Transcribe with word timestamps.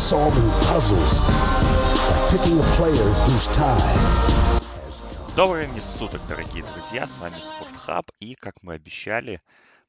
solving 0.00 0.48
puzzles 0.64 1.20
by 1.20 2.28
picking 2.30 2.58
a 2.58 2.62
player 2.76 3.04
whose 3.26 3.46
time. 3.48 4.00
Доброго 5.36 5.58
времени 5.58 5.80
суток, 5.80 6.22
дорогие 6.26 6.64
друзья, 6.64 7.06
с 7.06 7.18
вами 7.18 7.40
Спортхаб, 7.40 8.10
и, 8.18 8.34
как 8.34 8.54
мы 8.62 8.74
обещали, 8.74 9.40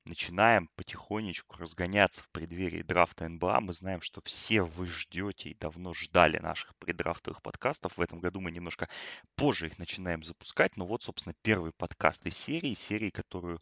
начинаем 0.05 0.67
потихонечку 0.75 1.57
разгоняться 1.57 2.23
в 2.23 2.29
преддверии 2.29 2.81
драфта 2.81 3.27
НБА. 3.29 3.61
Мы 3.61 3.73
знаем, 3.73 4.01
что 4.01 4.21
все 4.21 4.63
вы 4.63 4.87
ждете 4.87 5.49
и 5.49 5.57
давно 5.57 5.93
ждали 5.93 6.37
наших 6.39 6.75
преддрафтовых 6.77 7.41
подкастов. 7.41 7.97
В 7.97 8.01
этом 8.01 8.19
году 8.19 8.41
мы 8.41 8.51
немножко 8.51 8.89
позже 9.35 9.67
их 9.67 9.77
начинаем 9.77 10.23
запускать. 10.23 10.75
Но 10.77 10.85
вот, 10.85 11.03
собственно, 11.03 11.35
первый 11.41 11.71
подкаст 11.71 12.25
из 12.25 12.37
серии, 12.37 12.73
серии, 12.73 13.09
которую 13.09 13.61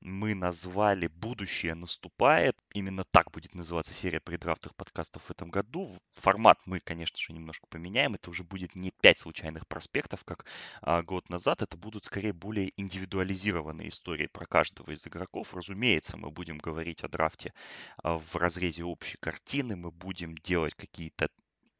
мы 0.00 0.34
назвали 0.34 1.08
«Будущее 1.08 1.74
наступает». 1.74 2.56
Именно 2.72 3.04
так 3.04 3.30
будет 3.30 3.54
называться 3.54 3.92
серия 3.92 4.20
преддрафтовых 4.20 4.76
подкастов 4.76 5.24
в 5.24 5.30
этом 5.30 5.50
году. 5.50 5.92
Формат 6.14 6.58
мы, 6.66 6.80
конечно 6.80 7.18
же, 7.18 7.32
немножко 7.32 7.66
поменяем. 7.68 8.14
Это 8.14 8.30
уже 8.30 8.44
будет 8.44 8.74
не 8.74 8.92
пять 9.00 9.18
случайных 9.18 9.66
проспектов, 9.66 10.24
как 10.24 10.46
а, 10.82 11.02
год 11.02 11.28
назад. 11.28 11.62
Это 11.62 11.76
будут 11.76 12.04
скорее 12.04 12.32
более 12.32 12.72
индивидуализированные 12.76 13.88
истории 13.88 14.26
про 14.26 14.46
каждого 14.46 14.92
из 14.92 15.06
игроков. 15.06 15.52
Разумеется, 15.54 15.79
разумеется, 15.80 16.16
мы 16.18 16.30
будем 16.30 16.58
говорить 16.58 17.02
о 17.04 17.08
драфте 17.08 17.52
а, 18.02 18.18
в 18.18 18.36
разрезе 18.36 18.84
общей 18.84 19.16
картины, 19.18 19.76
мы 19.76 19.90
будем 19.90 20.36
делать 20.36 20.74
какие-то 20.74 21.28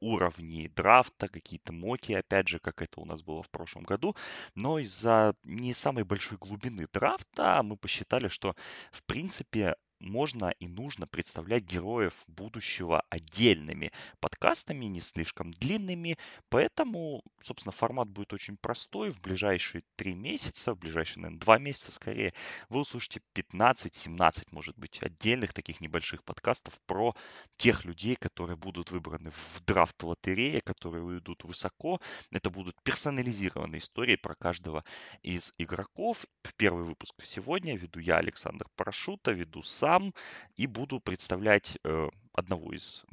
уровни 0.01 0.69
драфта, 0.69 1.29
какие-то 1.29 1.73
моки, 1.73 2.13
опять 2.15 2.49
же, 2.49 2.59
как 2.59 2.81
это 2.81 3.01
у 3.01 3.05
нас 3.05 3.23
было 3.23 3.43
в 3.43 3.51
прошлом 3.51 3.85
году. 3.85 4.17
Но 4.55 4.79
из-за 4.79 5.35
не 5.45 5.75
самой 5.75 6.05
большой 6.05 6.39
глубины 6.39 6.87
драфта 6.93 7.63
мы 7.63 7.77
посчитали, 7.77 8.29
что, 8.29 8.55
в 8.91 9.03
принципе, 9.05 9.75
можно 10.01 10.51
и 10.59 10.67
нужно 10.67 11.07
представлять 11.07 11.65
героев 11.65 12.25
будущего 12.27 13.03
отдельными 13.11 13.93
подкастами, 14.20 14.87
не 14.87 15.01
слишком 15.01 15.53
длинными. 15.53 16.17
Поэтому, 16.48 17.23
собственно, 17.41 17.73
формат 17.73 18.09
будет 18.09 18.33
очень 18.33 18.57
простой. 18.57 19.11
В 19.11 19.20
ближайшие 19.20 19.83
три 19.97 20.15
месяца, 20.15 20.75
в 20.75 20.79
ближайшие, 20.79 21.23
наверное, 21.23 21.41
два 21.41 21.59
месяца 21.59 21.92
скорее, 21.92 22.33
вы 22.70 22.81
услышите 22.81 23.20
15-17, 23.34 24.48
может 24.51 24.77
быть, 24.79 25.03
отдельных 25.03 25.53
таких 25.53 25.81
небольших 25.81 26.25
подкастов 26.25 26.81
про 26.87 27.14
тех 27.57 27.85
людей, 27.85 28.17
которые 28.17 28.57
будут 28.57 28.91
выбраны 28.91 29.31
в 29.31 29.61
драфт 29.67 30.03
лотереи, 30.03 30.61
которые 30.61 31.05
уйдут 31.05 31.45
высоко. 31.45 32.01
Это 32.33 32.48
будут 32.48 32.75
персонализированные 32.83 33.81
истории 33.81 34.17
про 34.17 34.35
каждого 34.35 34.85
из 35.23 35.53
игроков. 35.59 36.25
В 36.42 36.55
первый 36.55 36.85
выпуск 36.85 37.14
сегодня 37.23 37.77
веду 37.77 38.01
я, 38.01 38.17
Александр 38.17 38.67
Парашута, 38.77 39.33
веду 39.33 39.62
сам 39.62 39.89
сам 39.91 40.14
и 40.56 40.66
буду 40.66 41.00
представлять 41.00 41.78
э, 41.84 42.08
одного 42.33 42.72
из 42.72 43.05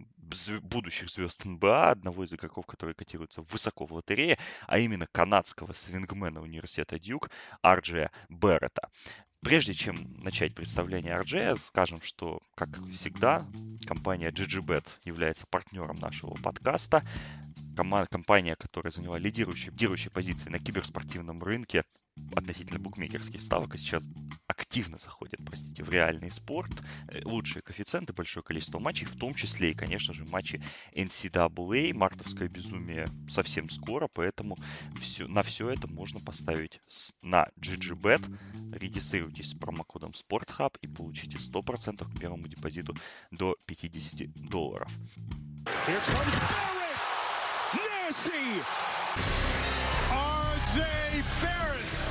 будущих 0.61 1.09
звезд 1.09 1.45
НБА, 1.45 1.91
одного 1.91 2.23
из 2.23 2.33
игроков, 2.33 2.65
которые 2.65 2.93
котируются 2.93 3.41
высоко 3.41 3.85
в 3.85 3.93
лотерее, 3.93 4.37
а 4.67 4.77
именно 4.77 5.07
канадского 5.11 5.73
свингмена 5.73 6.41
университета 6.41 6.99
Дюк 6.99 7.29
Арджия 7.61 8.11
Беррета. 8.29 8.89
Прежде 9.41 9.73
чем 9.73 9.95
начать 10.21 10.53
представление 10.53 11.15
RJ, 11.15 11.57
скажем, 11.57 12.01
что, 12.01 12.41
как 12.55 12.69
всегда, 12.91 13.45
компания 13.87 14.29
GGBet 14.29 14.85
является 15.05 15.45
партнером 15.47 15.97
нашего 15.97 16.35
подкаста. 16.35 17.01
Компания, 17.75 18.55
которая 18.55 18.91
заняла 18.91 19.17
лидирующие, 19.19 19.71
лидирующие 19.71 20.11
позиции 20.11 20.49
на 20.49 20.59
киберспортивном 20.59 21.41
рынке 21.41 21.83
относительно 22.35 22.79
букмекерских 22.79 23.41
ставок, 23.41 23.75
и 23.75 23.77
сейчас 23.77 24.09
активно 24.47 24.97
заходят, 24.97 25.39
простите, 25.45 25.83
в 25.83 25.89
реальный 25.89 26.31
спорт. 26.31 26.71
Э, 27.07 27.21
лучшие 27.25 27.61
коэффициенты, 27.61 28.13
большое 28.13 28.43
количество 28.43 28.79
матчей, 28.79 29.05
в 29.05 29.17
том 29.17 29.33
числе 29.33 29.71
и, 29.71 29.73
конечно 29.73 30.13
же, 30.13 30.25
матчи 30.25 30.61
NCAA. 30.93 31.93
Мартовское 31.93 32.47
безумие 32.47 33.07
совсем 33.27 33.69
скоро, 33.69 34.07
поэтому 34.07 34.57
все, 35.01 35.27
на 35.27 35.43
все 35.43 35.69
это 35.69 35.87
можно 35.87 36.19
поставить 36.19 36.81
на 37.21 37.47
GGBet. 37.59 38.23
Регистрируйтесь 38.73 39.51
с 39.51 39.53
промокодом 39.55 40.11
SportHub 40.11 40.75
и 40.81 40.87
получите 40.87 41.37
100% 41.37 42.05
к 42.05 42.19
первому 42.19 42.47
депозиту 42.47 42.95
до 43.31 43.55
50 43.65 44.31
долларов. 44.49 44.91
Here 45.85 45.99
comes 46.05 46.77
Nasty! 47.73 48.63
RJ 50.09 51.23
Barrett! 51.41 52.06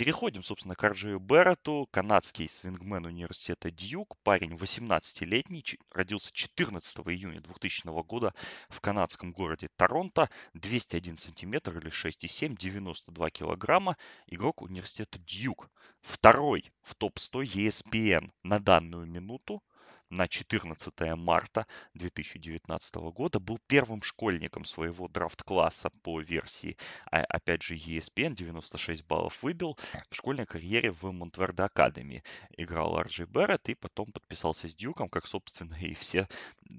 Переходим, 0.00 0.42
собственно, 0.42 0.74
к 0.74 0.82
Арджею 0.82 1.20
Беррету. 1.20 1.86
Канадский 1.90 2.48
свингмен 2.48 3.04
университета 3.04 3.70
Дьюк. 3.70 4.16
Парень 4.22 4.54
18-летний, 4.54 5.62
родился 5.90 6.30
14 6.32 7.00
июня 7.08 7.42
2000 7.42 8.02
года 8.04 8.32
в 8.70 8.80
канадском 8.80 9.32
городе 9.32 9.68
Торонто. 9.76 10.30
201 10.54 11.16
сантиметр 11.16 11.76
или 11.76 11.90
6,7, 11.90 12.56
92 12.56 13.28
килограмма. 13.28 13.98
Игрок 14.26 14.62
университета 14.62 15.18
Дьюк. 15.18 15.68
Второй 16.00 16.72
в 16.80 16.94
топ-100 16.94 17.42
ESPN 17.42 18.30
на 18.42 18.58
данную 18.58 19.04
минуту 19.04 19.62
на 20.10 20.28
14 20.28 21.16
марта 21.16 21.66
2019 21.94 22.94
года, 23.12 23.38
был 23.38 23.58
первым 23.66 24.02
школьником 24.02 24.64
своего 24.64 25.08
драфт-класса 25.08 25.90
по 26.02 26.20
версии, 26.20 26.76
а, 27.10 27.20
опять 27.20 27.62
же, 27.62 27.76
ESPN, 27.76 28.34
96 28.34 29.04
баллов 29.06 29.42
выбил. 29.42 29.78
В 30.10 30.14
школьной 30.16 30.46
карьере 30.46 30.90
в 30.90 31.04
Montverde 31.04 31.62
Academy 31.62 32.22
играл 32.56 32.96
Ар 32.96 33.04
Джей 33.04 33.24
Барретт 33.24 33.68
и 33.68 33.74
потом 33.74 34.12
подписался 34.12 34.68
с 34.68 34.74
Дюком, 34.74 35.08
как, 35.08 35.26
собственно, 35.26 35.74
и 35.74 35.94
все 35.94 36.28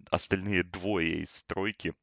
остальные 0.09 0.63
двое 0.63 1.21
из 1.21 1.31
тройки 1.31 1.93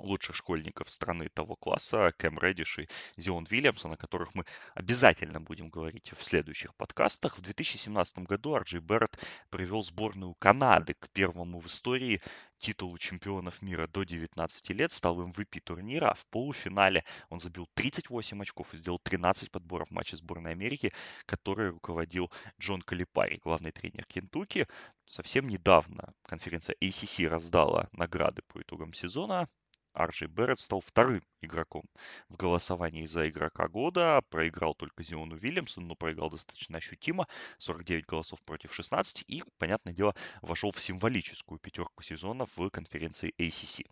лучших 0.00 0.36
школьников 0.36 0.90
страны 0.90 1.28
того 1.28 1.56
класса, 1.56 2.12
Кэм 2.16 2.38
Реддиш 2.38 2.78
и 2.78 2.88
Зион 3.16 3.46
Вильямсон, 3.48 3.92
о 3.92 3.96
которых 3.96 4.34
мы 4.34 4.44
обязательно 4.74 5.40
будем 5.40 5.68
говорить 5.68 6.12
в 6.16 6.24
следующих 6.24 6.74
подкастах. 6.74 7.38
В 7.38 7.40
2017 7.40 8.18
году 8.20 8.54
Ар 8.54 8.61
Джей 8.61 8.80
Барретт 8.80 9.18
привел 9.50 9.82
сборную 9.82 10.34
Канады 10.34 10.94
к 10.94 11.08
первому 11.10 11.60
в 11.60 11.66
истории 11.66 12.20
титулу 12.60 12.98
чемпионов 12.98 13.62
мира 13.62 13.86
до 13.86 14.04
19 14.04 14.70
лет, 14.70 14.92
стал 14.92 15.20
MVP 15.20 15.60
турнира. 15.64 16.14
В 16.14 16.26
полуфинале 16.26 17.04
он 17.30 17.40
забил 17.40 17.66
38 17.74 18.42
очков 18.42 18.72
и 18.74 18.76
сделал 18.76 18.98
13 18.98 19.50
подборов 19.50 19.88
в 19.88 19.92
матче 19.92 20.16
сборной 20.16 20.52
Америки, 20.52 20.92
который 21.26 21.70
руководил 21.70 22.30
Джон 22.60 22.82
Калипари, 22.82 23.40
главный 23.42 23.72
тренер 23.72 24.04
Кентукки. 24.04 24.68
Совсем 25.06 25.48
недавно 25.48 26.12
конференция 26.22 26.76
ACC 26.80 27.26
раздала 27.26 27.88
награды 27.92 28.42
по 28.46 28.60
итогам 28.60 28.92
сезона. 28.92 29.48
Арджи 29.92 30.26
Берретт 30.26 30.60
стал 30.60 30.80
вторым 30.80 31.22
игроком 31.40 31.82
в 32.28 32.36
голосовании 32.36 33.06
за 33.06 33.28
игрока 33.28 33.68
года. 33.68 34.22
Проиграл 34.30 34.74
только 34.74 35.02
Зиону 35.02 35.36
Вильямсону, 35.36 35.88
но 35.88 35.94
проиграл 35.96 36.30
достаточно 36.30 36.78
ощутимо. 36.78 37.26
49 37.58 38.06
голосов 38.06 38.42
против 38.42 38.74
16. 38.74 39.24
И, 39.26 39.42
понятное 39.58 39.94
дело, 39.94 40.14
вошел 40.42 40.72
в 40.72 40.80
символическую 40.80 41.58
пятерку 41.58 42.02
сезонов 42.02 42.50
в 42.56 42.70
конференции 42.70 43.34
ACC. 43.38 43.86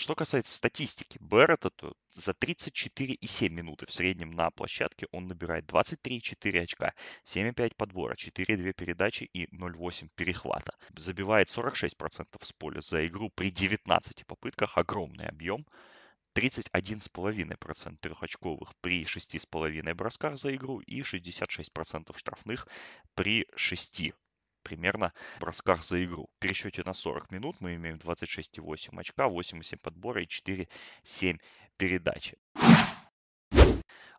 Что 0.00 0.14
касается 0.14 0.54
статистики 0.54 1.18
Беррета, 1.20 1.68
то 1.68 1.92
за 2.10 2.32
34,7 2.32 3.50
минуты 3.50 3.84
в 3.84 3.92
среднем 3.92 4.30
на 4.30 4.50
площадке 4.50 5.06
он 5.12 5.26
набирает 5.26 5.66
23,4 5.66 6.62
очка, 6.62 6.94
7,5 7.26 7.74
подбора, 7.76 8.14
4,2 8.14 8.72
передачи 8.72 9.24
и 9.24 9.44
0,8 9.54 10.08
перехвата. 10.14 10.72
Забивает 10.96 11.48
46% 11.48 12.24
с 12.40 12.52
поля 12.54 12.80
за 12.80 13.06
игру 13.08 13.28
при 13.28 13.50
19 13.50 14.24
попытках, 14.24 14.78
огромный 14.78 15.26
объем. 15.26 15.66
31,5% 16.34 17.98
трехочковых 18.00 18.72
при 18.80 19.04
6,5 19.04 19.92
бросках 19.92 20.38
за 20.38 20.54
игру 20.56 20.80
и 20.80 21.02
66% 21.02 22.16
штрафных 22.16 22.66
при 23.14 23.46
6 23.54 24.14
примерно 24.70 25.12
бросках 25.40 25.82
за 25.82 26.04
игру. 26.04 26.28
В 26.36 26.38
пересчете 26.38 26.82
на 26.84 26.94
40 26.94 27.32
минут 27.32 27.56
мы 27.60 27.74
имеем 27.74 27.96
26,8 27.96 29.00
очка, 29.00 29.24
8,7 29.24 29.78
подбора 29.78 30.22
и 30.22 30.26
4,7 30.26 31.40
передачи. 31.76 32.38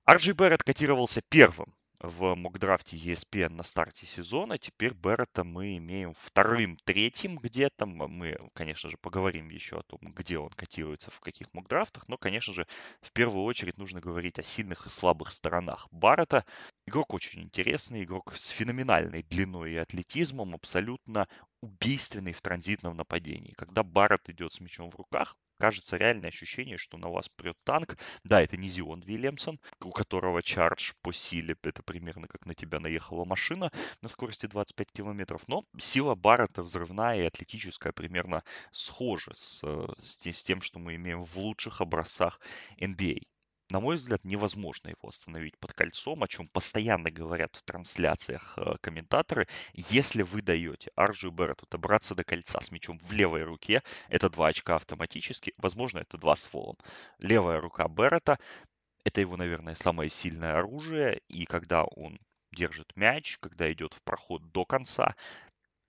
Арджи 0.03 0.33
Берретт 0.33 0.63
котировался 0.63 1.21
первым 1.30 1.74
в 2.03 2.36
мокдрафте 2.36 2.98
ESPN 2.98 3.50
на 3.50 3.63
старте 3.63 4.06
сезона. 4.06 4.57
Теперь 4.57 4.94
Беррета 4.94 5.44
мы 5.44 5.77
имеем 5.77 6.13
вторым, 6.13 6.77
третьим 6.83 7.38
где-то. 7.38 7.86
Мы, 7.86 8.38
конечно 8.53 8.89
же, 8.89 8.98
поговорим 8.98 9.50
еще 9.50 9.80
о 9.80 9.83
том, 9.83 10.00
где 10.13 10.39
он 10.39 10.50
котируется, 10.50 11.12
в 11.12 11.19
каких 11.19 11.53
мокдрафтах. 11.53 12.07
Но, 12.07 12.18
конечно 12.18 12.53
же, 12.53 12.68
в 13.01 13.12
первую 13.12 13.44
очередь 13.44 13.77
нужно 13.77 14.01
говорить 14.01 14.39
о 14.39 14.44
сильных 14.44 14.88
и 14.88 14.89
слабых 14.89 15.31
сторонах 15.31 15.88
Баррета. 15.92 16.45
Игрок 16.88 17.13
очень 17.13 17.44
интересный, 17.44 18.04
игрок 18.04 18.33
с 18.36 18.47
феноменальной 18.47 19.24
длиной 19.24 19.74
и 19.74 19.77
атлетизмом, 19.77 20.56
абсолютно 20.56 21.27
убийственный 21.62 22.33
в 22.33 22.42
транзитном 22.42 22.97
нападении. 22.97 23.54
Когда 23.54 23.83
Барретт 23.83 24.30
идет 24.30 24.51
с 24.51 24.59
мячом 24.59 24.89
в 24.89 24.95
руках, 24.95 25.36
кажется 25.61 25.95
реальное 25.95 26.29
ощущение, 26.29 26.77
что 26.77 26.97
на 26.97 27.09
вас 27.09 27.29
прет 27.29 27.55
танк. 27.63 27.97
Да, 28.23 28.41
это 28.41 28.57
не 28.57 28.67
Зион 28.67 29.01
Вильямсон, 29.01 29.59
у 29.81 29.91
которого 29.91 30.41
чардж 30.41 30.93
по 31.03 31.13
силе, 31.13 31.55
это 31.61 31.83
примерно 31.83 32.27
как 32.27 32.47
на 32.47 32.55
тебя 32.55 32.79
наехала 32.79 33.25
машина 33.25 33.71
на 34.01 34.09
скорости 34.09 34.47
25 34.47 34.91
километров, 34.91 35.43
но 35.47 35.63
сила 35.77 36.15
Баррета 36.15 36.63
взрывная 36.63 37.17
и 37.21 37.25
атлетическая 37.27 37.93
примерно 37.93 38.43
схожа 38.71 39.33
с, 39.35 39.61
э, 39.63 39.87
с 39.99 40.43
тем, 40.43 40.61
что 40.61 40.79
мы 40.79 40.95
имеем 40.95 41.23
в 41.23 41.37
лучших 41.37 41.79
образцах 41.79 42.39
NBA 42.79 43.31
на 43.71 43.79
мой 43.79 43.95
взгляд, 43.95 44.23
невозможно 44.25 44.89
его 44.89 45.07
остановить 45.07 45.57
под 45.57 45.73
кольцом, 45.73 46.21
о 46.23 46.27
чем 46.27 46.47
постоянно 46.50 47.09
говорят 47.09 47.56
в 47.56 47.63
трансляциях 47.63 48.53
э, 48.57 48.75
комментаторы. 48.81 49.47
Если 49.73 50.23
вы 50.23 50.41
даете 50.41 50.91
Арджу 50.95 51.31
Беррету 51.31 51.65
добраться 51.71 52.13
до 52.13 52.23
кольца 52.25 52.59
с 52.59 52.71
мячом 52.71 53.00
в 53.00 53.12
левой 53.13 53.44
руке, 53.44 53.81
это 54.09 54.29
два 54.29 54.50
очка 54.50 54.75
автоматически, 54.75 55.53
возможно, 55.57 56.00
это 56.00 56.18
два 56.18 56.35
с 56.35 56.45
фолом. 56.45 56.77
Левая 57.19 57.62
рука 57.62 57.88
Беррета– 57.88 58.39
это 59.06 59.21
его, 59.21 59.38
наверное, 59.38 59.75
самое 59.75 60.09
сильное 60.09 60.57
оружие, 60.57 61.21
и 61.29 61.45
когда 61.45 61.85
он 61.85 62.19
держит 62.51 62.94
мяч, 62.97 63.38
когда 63.39 63.71
идет 63.71 63.94
в 63.94 64.01
проход 64.03 64.51
до 64.51 64.65
конца, 64.65 65.15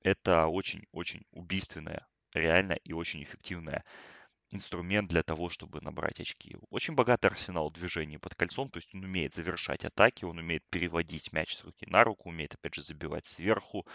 это 0.04 0.46
очень-очень 0.46 1.24
убийственное, 1.32 2.06
реально 2.32 2.74
и 2.74 2.92
очень 2.92 3.24
эффективное 3.24 3.84
инструмент 4.52 5.08
для 5.08 5.22
того, 5.22 5.48
чтобы 5.48 5.80
набрать 5.80 6.20
очки. 6.20 6.56
Очень 6.70 6.94
богатый 6.94 7.26
арсенал 7.26 7.70
движений 7.70 8.18
под 8.18 8.34
кольцом, 8.34 8.70
то 8.70 8.78
есть 8.78 8.94
он 8.94 9.04
умеет 9.04 9.34
завершать 9.34 9.84
атаки, 9.84 10.24
он 10.24 10.38
умеет 10.38 10.62
переводить 10.70 11.32
мяч 11.32 11.54
с 11.54 11.64
руки 11.64 11.86
на 11.88 12.04
руку, 12.04 12.28
умеет, 12.28 12.54
опять 12.54 12.74
же, 12.74 12.82
забивать 12.82 13.26
сверху, 13.26 13.86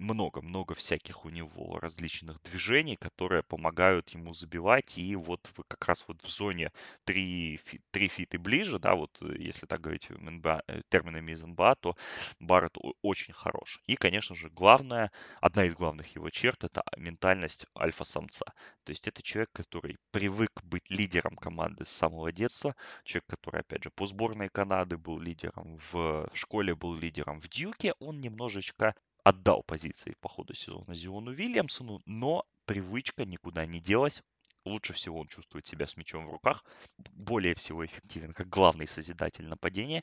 много-много 0.00 0.74
всяких 0.74 1.24
у 1.24 1.28
него 1.28 1.78
различных 1.78 2.42
движений, 2.42 2.96
которые 2.96 3.42
помогают 3.42 4.08
ему 4.10 4.34
забивать. 4.34 4.98
И 4.98 5.14
вот 5.14 5.50
вы 5.56 5.64
как 5.68 5.86
раз 5.86 6.04
вот 6.08 6.22
в 6.22 6.28
зоне 6.28 6.72
3, 7.04 7.60
3 7.90 8.08
фиты 8.08 8.38
ближе, 8.38 8.78
да, 8.78 8.94
вот 8.94 9.16
э, 9.20 9.36
если 9.38 9.66
так 9.66 9.80
говорить 9.80 10.08
НБА, 10.10 10.62
э, 10.66 10.80
терминами 10.88 11.32
из 11.32 11.42
НБА, 11.42 11.76
то 11.80 11.96
Барретт 12.40 12.76
очень 13.02 13.34
хорош. 13.34 13.80
И, 13.86 13.96
конечно 13.96 14.34
же, 14.34 14.48
главное, 14.48 15.12
одна 15.40 15.64
из 15.64 15.74
главных 15.74 16.14
его 16.14 16.30
черт– 16.30 16.64
это 16.64 16.82
ментальность 16.96 17.66
альфа-самца. 17.78 18.46
То 18.84 18.92
есть 18.92 19.06
это 19.06 19.22
человек, 19.22 19.50
который 19.52 19.98
привык 20.12 20.50
быть 20.64 20.88
лидером 20.88 21.36
команды 21.36 21.84
с 21.84 21.90
самого 21.90 22.32
детства, 22.32 22.74
человек, 23.04 23.26
который, 23.28 23.60
опять 23.60 23.84
же, 23.84 23.90
по 23.90 24.06
сборной 24.06 24.48
Канады 24.48 24.96
был 24.96 25.18
лидером, 25.18 25.78
в 25.92 26.28
школе 26.32 26.74
был 26.74 26.94
лидером 26.94 27.40
в 27.40 27.48
Дьюке, 27.48 27.92
он 27.98 28.20
немножечко 28.20 28.94
отдал 29.24 29.62
позиции 29.62 30.14
по 30.20 30.28
ходу 30.28 30.54
сезона 30.54 30.94
Зиону 30.94 31.32
Вильямсону, 31.32 32.00
но 32.06 32.44
привычка 32.64 33.24
никуда 33.24 33.66
не 33.66 33.80
делась. 33.80 34.22
Лучше 34.66 34.92
всего 34.92 35.20
он 35.20 35.28
чувствует 35.28 35.66
себя 35.66 35.86
с 35.86 35.96
мячом 35.96 36.26
в 36.26 36.32
руках, 36.32 36.64
более 37.12 37.54
всего 37.54 37.84
эффективен 37.84 38.32
как 38.32 38.48
главный 38.48 38.86
созидатель 38.86 39.46
нападения. 39.46 40.02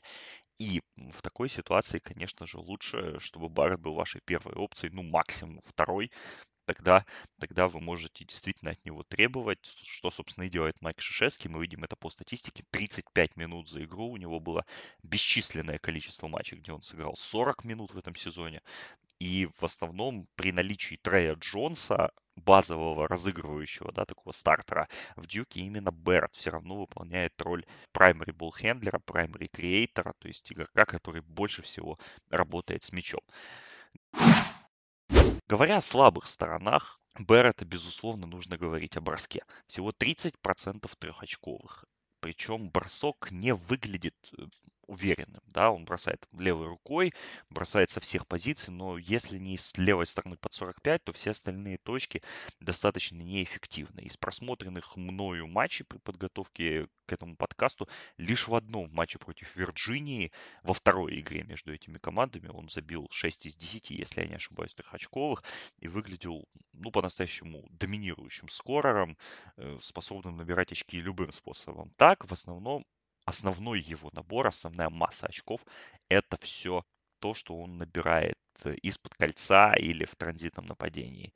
И 0.58 0.80
в 0.96 1.22
такой 1.22 1.48
ситуации, 1.48 2.00
конечно 2.00 2.44
же, 2.46 2.58
лучше, 2.58 3.20
чтобы 3.20 3.48
Барретт 3.48 3.80
был 3.80 3.94
вашей 3.94 4.20
первой 4.24 4.54
опцией, 4.54 4.92
ну 4.92 5.04
максимум 5.04 5.60
второй, 5.64 6.10
тогда, 6.68 7.06
тогда 7.40 7.66
вы 7.66 7.80
можете 7.80 8.24
действительно 8.24 8.72
от 8.72 8.84
него 8.84 9.02
требовать, 9.02 9.64
что, 9.64 10.10
собственно, 10.10 10.44
и 10.44 10.50
делает 10.50 10.80
Майк 10.82 11.00
Шишевский. 11.00 11.48
Мы 11.48 11.62
видим 11.62 11.82
это 11.84 11.96
по 11.96 12.10
статистике. 12.10 12.62
35 12.70 13.36
минут 13.36 13.68
за 13.68 13.82
игру. 13.84 14.10
У 14.10 14.16
него 14.18 14.38
было 14.38 14.66
бесчисленное 15.02 15.78
количество 15.78 16.28
матчей, 16.28 16.58
где 16.58 16.72
он 16.72 16.82
сыграл 16.82 17.16
40 17.16 17.64
минут 17.64 17.94
в 17.94 17.98
этом 17.98 18.14
сезоне. 18.14 18.60
И 19.20 19.48
в 19.58 19.64
основном 19.64 20.28
при 20.36 20.52
наличии 20.52 20.96
Трея 21.02 21.34
Джонса, 21.34 22.12
базового 22.36 23.08
разыгрывающего, 23.08 23.90
да, 23.92 24.04
такого 24.04 24.32
стартера, 24.32 24.88
в 25.16 25.26
Дюке 25.26 25.60
именно 25.60 25.90
Берт 25.90 26.36
все 26.36 26.50
равно 26.50 26.76
выполняет 26.76 27.32
роль 27.42 27.66
primary 27.92 28.32
ball 28.32 28.52
handler, 28.60 29.00
primary 29.04 29.50
creator, 29.50 30.12
то 30.18 30.28
есть 30.28 30.52
игрока, 30.52 30.84
который 30.84 31.22
больше 31.22 31.62
всего 31.62 31.98
работает 32.30 32.84
с 32.84 32.92
мячом. 32.92 33.20
Говоря 35.48 35.78
о 35.78 35.82
слабых 35.82 36.26
сторонах, 36.26 37.00
Беррета, 37.18 37.64
безусловно, 37.64 38.26
нужно 38.26 38.56
говорить 38.56 38.96
о 38.96 39.00
броске. 39.00 39.42
Всего 39.66 39.90
30% 39.90 40.88
трехочковых. 40.98 41.84
Причем 42.20 42.70
бросок 42.70 43.30
не 43.30 43.54
выглядит 43.54 44.14
э, 44.36 44.44
уверенным. 44.88 45.42
Да, 45.46 45.70
он 45.70 45.84
бросает 45.84 46.26
левой 46.32 46.66
рукой, 46.66 47.12
бросает 47.50 47.90
со 47.90 48.00
всех 48.00 48.26
позиций, 48.26 48.72
но 48.72 48.98
если 48.98 49.38
не 49.38 49.56
с 49.56 49.76
левой 49.76 50.06
стороны 50.06 50.36
под 50.36 50.52
45, 50.52 51.04
то 51.04 51.12
все 51.12 51.30
остальные 51.30 51.78
точки 51.78 52.22
достаточно 52.60 53.16
неэффективны. 53.22 54.00
Из 54.00 54.16
просмотренных 54.16 54.96
мною 54.96 55.46
матчей 55.46 55.84
при 55.84 55.98
подготовке 55.98 56.88
к 57.06 57.12
этому 57.12 57.36
подкасту, 57.36 57.88
лишь 58.16 58.48
в 58.48 58.54
одном 58.54 58.92
матче 58.92 59.18
против 59.18 59.54
Вирджинии, 59.56 60.32
во 60.62 60.74
второй 60.74 61.20
игре 61.20 61.42
между 61.44 61.72
этими 61.72 61.98
командами, 61.98 62.48
он 62.48 62.68
забил 62.68 63.08
6 63.10 63.46
из 63.46 63.56
10, 63.56 63.90
если 63.90 64.22
я 64.22 64.26
не 64.26 64.34
ошибаюсь, 64.34 64.74
трехочковых, 64.74 65.42
и 65.80 65.88
выглядел, 65.88 66.48
ну, 66.72 66.90
по-настоящему 66.90 67.66
доминирующим 67.70 68.48
скорером, 68.48 69.16
э, 69.56 69.78
способным 69.80 70.36
набирать 70.36 70.72
очки 70.72 71.00
любым 71.00 71.32
способом. 71.32 71.92
Так, 71.96 72.28
в 72.28 72.32
основном, 72.32 72.84
основной 73.28 73.80
его 73.80 74.10
набор, 74.12 74.46
основная 74.46 74.90
масса 74.90 75.26
очков, 75.26 75.64
это 76.08 76.36
все 76.38 76.84
то, 77.20 77.34
что 77.34 77.56
он 77.56 77.78
набирает 77.78 78.38
э, 78.64 78.74
из-под 78.76 79.14
кольца 79.14 79.74
или 79.74 80.04
в 80.04 80.16
транзитном 80.16 80.66
нападении. 80.66 81.34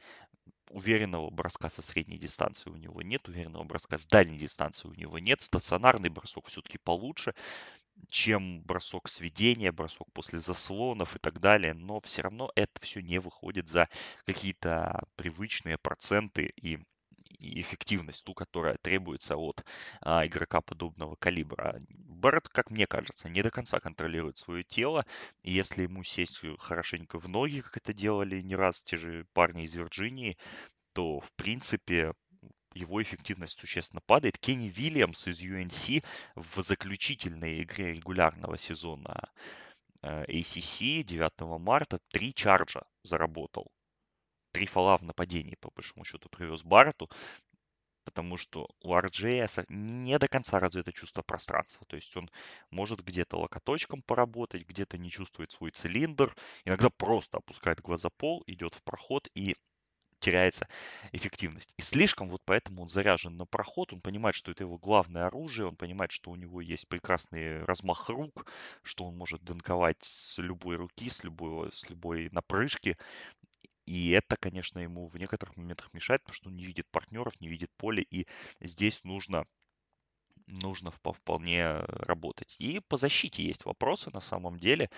Уверенного 0.70 1.30
броска 1.30 1.68
со 1.70 1.82
средней 1.82 2.18
дистанции 2.18 2.70
у 2.70 2.76
него 2.76 3.02
нет, 3.02 3.28
уверенного 3.28 3.64
броска 3.64 3.98
с 3.98 4.06
дальней 4.06 4.38
дистанции 4.38 4.88
у 4.88 4.94
него 4.94 5.18
нет. 5.18 5.42
Стационарный 5.42 6.08
бросок 6.08 6.48
все-таки 6.48 6.78
получше, 6.78 7.34
чем 8.10 8.62
бросок 8.62 9.08
сведения, 9.08 9.72
бросок 9.72 10.08
после 10.12 10.40
заслонов 10.40 11.16
и 11.16 11.18
так 11.18 11.40
далее, 11.40 11.74
но 11.74 12.00
все 12.00 12.22
равно 12.22 12.50
это 12.54 12.80
все 12.80 13.00
не 13.00 13.18
выходит 13.18 13.68
за 13.68 13.88
какие-то 14.24 15.04
привычные 15.16 15.78
проценты 15.78 16.52
и 16.56 16.78
эффективность, 17.42 18.24
ту, 18.24 18.34
которая 18.34 18.76
требуется 18.78 19.36
от 19.36 19.64
а, 20.00 20.26
игрока 20.26 20.60
подобного 20.60 21.16
калибра. 21.16 21.80
Барретт, 21.88 22.48
как 22.48 22.70
мне 22.70 22.86
кажется, 22.86 23.28
не 23.28 23.42
до 23.42 23.50
конца 23.50 23.80
контролирует 23.80 24.36
свое 24.36 24.62
тело. 24.64 25.06
И 25.42 25.52
если 25.52 25.82
ему 25.82 26.04
сесть 26.04 26.40
хорошенько 26.58 27.18
в 27.18 27.28
ноги, 27.28 27.60
как 27.60 27.76
это 27.78 27.92
делали 27.92 28.40
не 28.40 28.54
раз 28.54 28.82
те 28.82 28.96
же 28.96 29.26
парни 29.32 29.64
из 29.64 29.74
Вирджинии, 29.74 30.36
то, 30.92 31.20
в 31.20 31.32
принципе, 31.32 32.12
его 32.74 33.02
эффективность 33.02 33.58
существенно 33.58 34.00
падает. 34.06 34.38
Кенни 34.38 34.68
Вильямс 34.68 35.26
из 35.26 35.42
UNC 35.42 36.04
в 36.34 36.62
заключительной 36.62 37.62
игре 37.62 37.94
регулярного 37.94 38.56
сезона 38.56 39.30
ACC 40.02 41.02
9 41.02 41.60
марта 41.60 42.00
три 42.10 42.34
чарджа 42.34 42.82
заработал 43.02 43.70
три 44.52 44.66
фола 44.66 44.96
в 44.98 45.02
нападении, 45.02 45.56
по 45.56 45.70
большому 45.70 46.04
счету, 46.04 46.28
привез 46.28 46.62
Барту, 46.62 47.10
потому 48.04 48.36
что 48.36 48.68
у 48.80 48.94
RJS 48.94 49.66
не 49.68 50.18
до 50.18 50.28
конца 50.28 50.58
развито 50.58 50.92
чувство 50.92 51.22
пространства. 51.22 51.86
То 51.86 51.96
есть 51.96 52.16
он 52.16 52.30
может 52.70 53.02
где-то 53.02 53.38
локоточком 53.38 54.02
поработать, 54.02 54.66
где-то 54.66 54.98
не 54.98 55.10
чувствует 55.10 55.52
свой 55.52 55.70
цилиндр, 55.70 56.34
иногда 56.64 56.90
просто 56.90 57.38
опускает 57.38 57.80
глаза 57.80 58.10
пол, 58.10 58.42
идет 58.46 58.74
в 58.74 58.82
проход 58.82 59.28
и 59.34 59.56
теряется 60.22 60.68
эффективность. 61.10 61.74
И 61.76 61.82
слишком 61.82 62.28
вот 62.28 62.42
поэтому 62.44 62.82
он 62.82 62.88
заряжен 62.88 63.36
на 63.36 63.44
проход, 63.44 63.92
он 63.92 64.00
понимает, 64.00 64.36
что 64.36 64.52
это 64.52 64.62
его 64.62 64.78
главное 64.78 65.26
оружие, 65.26 65.66
он 65.66 65.76
понимает, 65.76 66.12
что 66.12 66.30
у 66.30 66.36
него 66.36 66.60
есть 66.60 66.88
прекрасный 66.88 67.64
размах 67.64 68.08
рук, 68.08 68.46
что 68.82 69.04
он 69.04 69.16
может 69.16 69.42
донковать 69.42 70.02
с 70.02 70.38
любой 70.38 70.76
руки, 70.76 71.10
с 71.10 71.24
любой, 71.24 71.72
с 71.72 71.90
любой 71.90 72.28
напрыжки, 72.30 72.96
и 73.86 74.10
это, 74.10 74.36
конечно, 74.36 74.78
ему 74.78 75.06
в 75.06 75.16
некоторых 75.16 75.56
моментах 75.56 75.92
мешает, 75.92 76.22
потому 76.22 76.34
что 76.34 76.48
он 76.48 76.56
не 76.56 76.64
видит 76.64 76.86
партнеров, 76.90 77.40
не 77.40 77.48
видит 77.48 77.70
поля, 77.76 78.02
и 78.10 78.26
здесь 78.60 79.04
нужно 79.04 79.46
нужно 80.46 80.90
вполне 80.90 81.78
работать. 81.78 82.56
И 82.58 82.80
по 82.88 82.96
защите 82.96 83.44
есть 83.44 83.64
вопросы 83.64 84.10
на 84.10 84.20
самом 84.20 84.58
деле. 84.58 84.90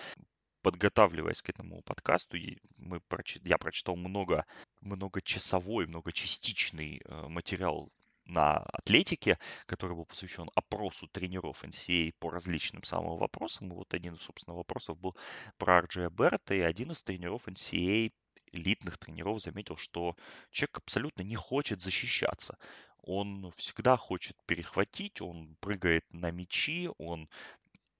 Подготавливаясь 0.61 1.43
к 1.43 1.49
этому 1.49 1.83
подкасту, 1.83 2.37
мы 2.77 2.99
я 3.43 3.57
прочитал 3.59 3.95
много, 3.95 4.45
многочасовой, 4.81 5.85
многочастичный 5.85 7.01
э, 7.05 7.27
материал 7.27 7.91
на 8.25 8.57
атлетике, 8.73 9.37
который 9.67 9.95
был 9.95 10.05
посвящен 10.05 10.49
опросу 10.55 11.07
тренеров 11.07 11.63
NCAA 11.63 12.09
а 12.09 12.13
по 12.19 12.31
различным 12.31 12.83
самым 12.83 13.17
вопросам. 13.17 13.71
И 13.71 13.75
вот 13.75 13.93
один 13.93 14.15
из, 14.15 14.21
собственно, 14.21 14.57
вопросов 14.57 14.97
был 14.97 15.15
про 15.57 15.77
Арджия 15.77 16.09
Берта, 16.09 16.55
и 16.55 16.61
один 16.61 16.91
из 16.91 17.03
тренеров 17.03 17.47
NCAA 17.47 18.11
элитных 18.55 18.97
тренеров 18.97 19.41
заметил, 19.41 19.77
что 19.77 20.15
человек 20.51 20.77
абсолютно 20.77 21.21
не 21.21 21.35
хочет 21.35 21.81
защищаться. 21.81 22.57
Он 23.01 23.51
всегда 23.55 23.97
хочет 23.97 24.35
перехватить, 24.45 25.21
он 25.21 25.55
прыгает 25.59 26.05
на 26.11 26.31
мячи, 26.31 26.89
он 26.97 27.29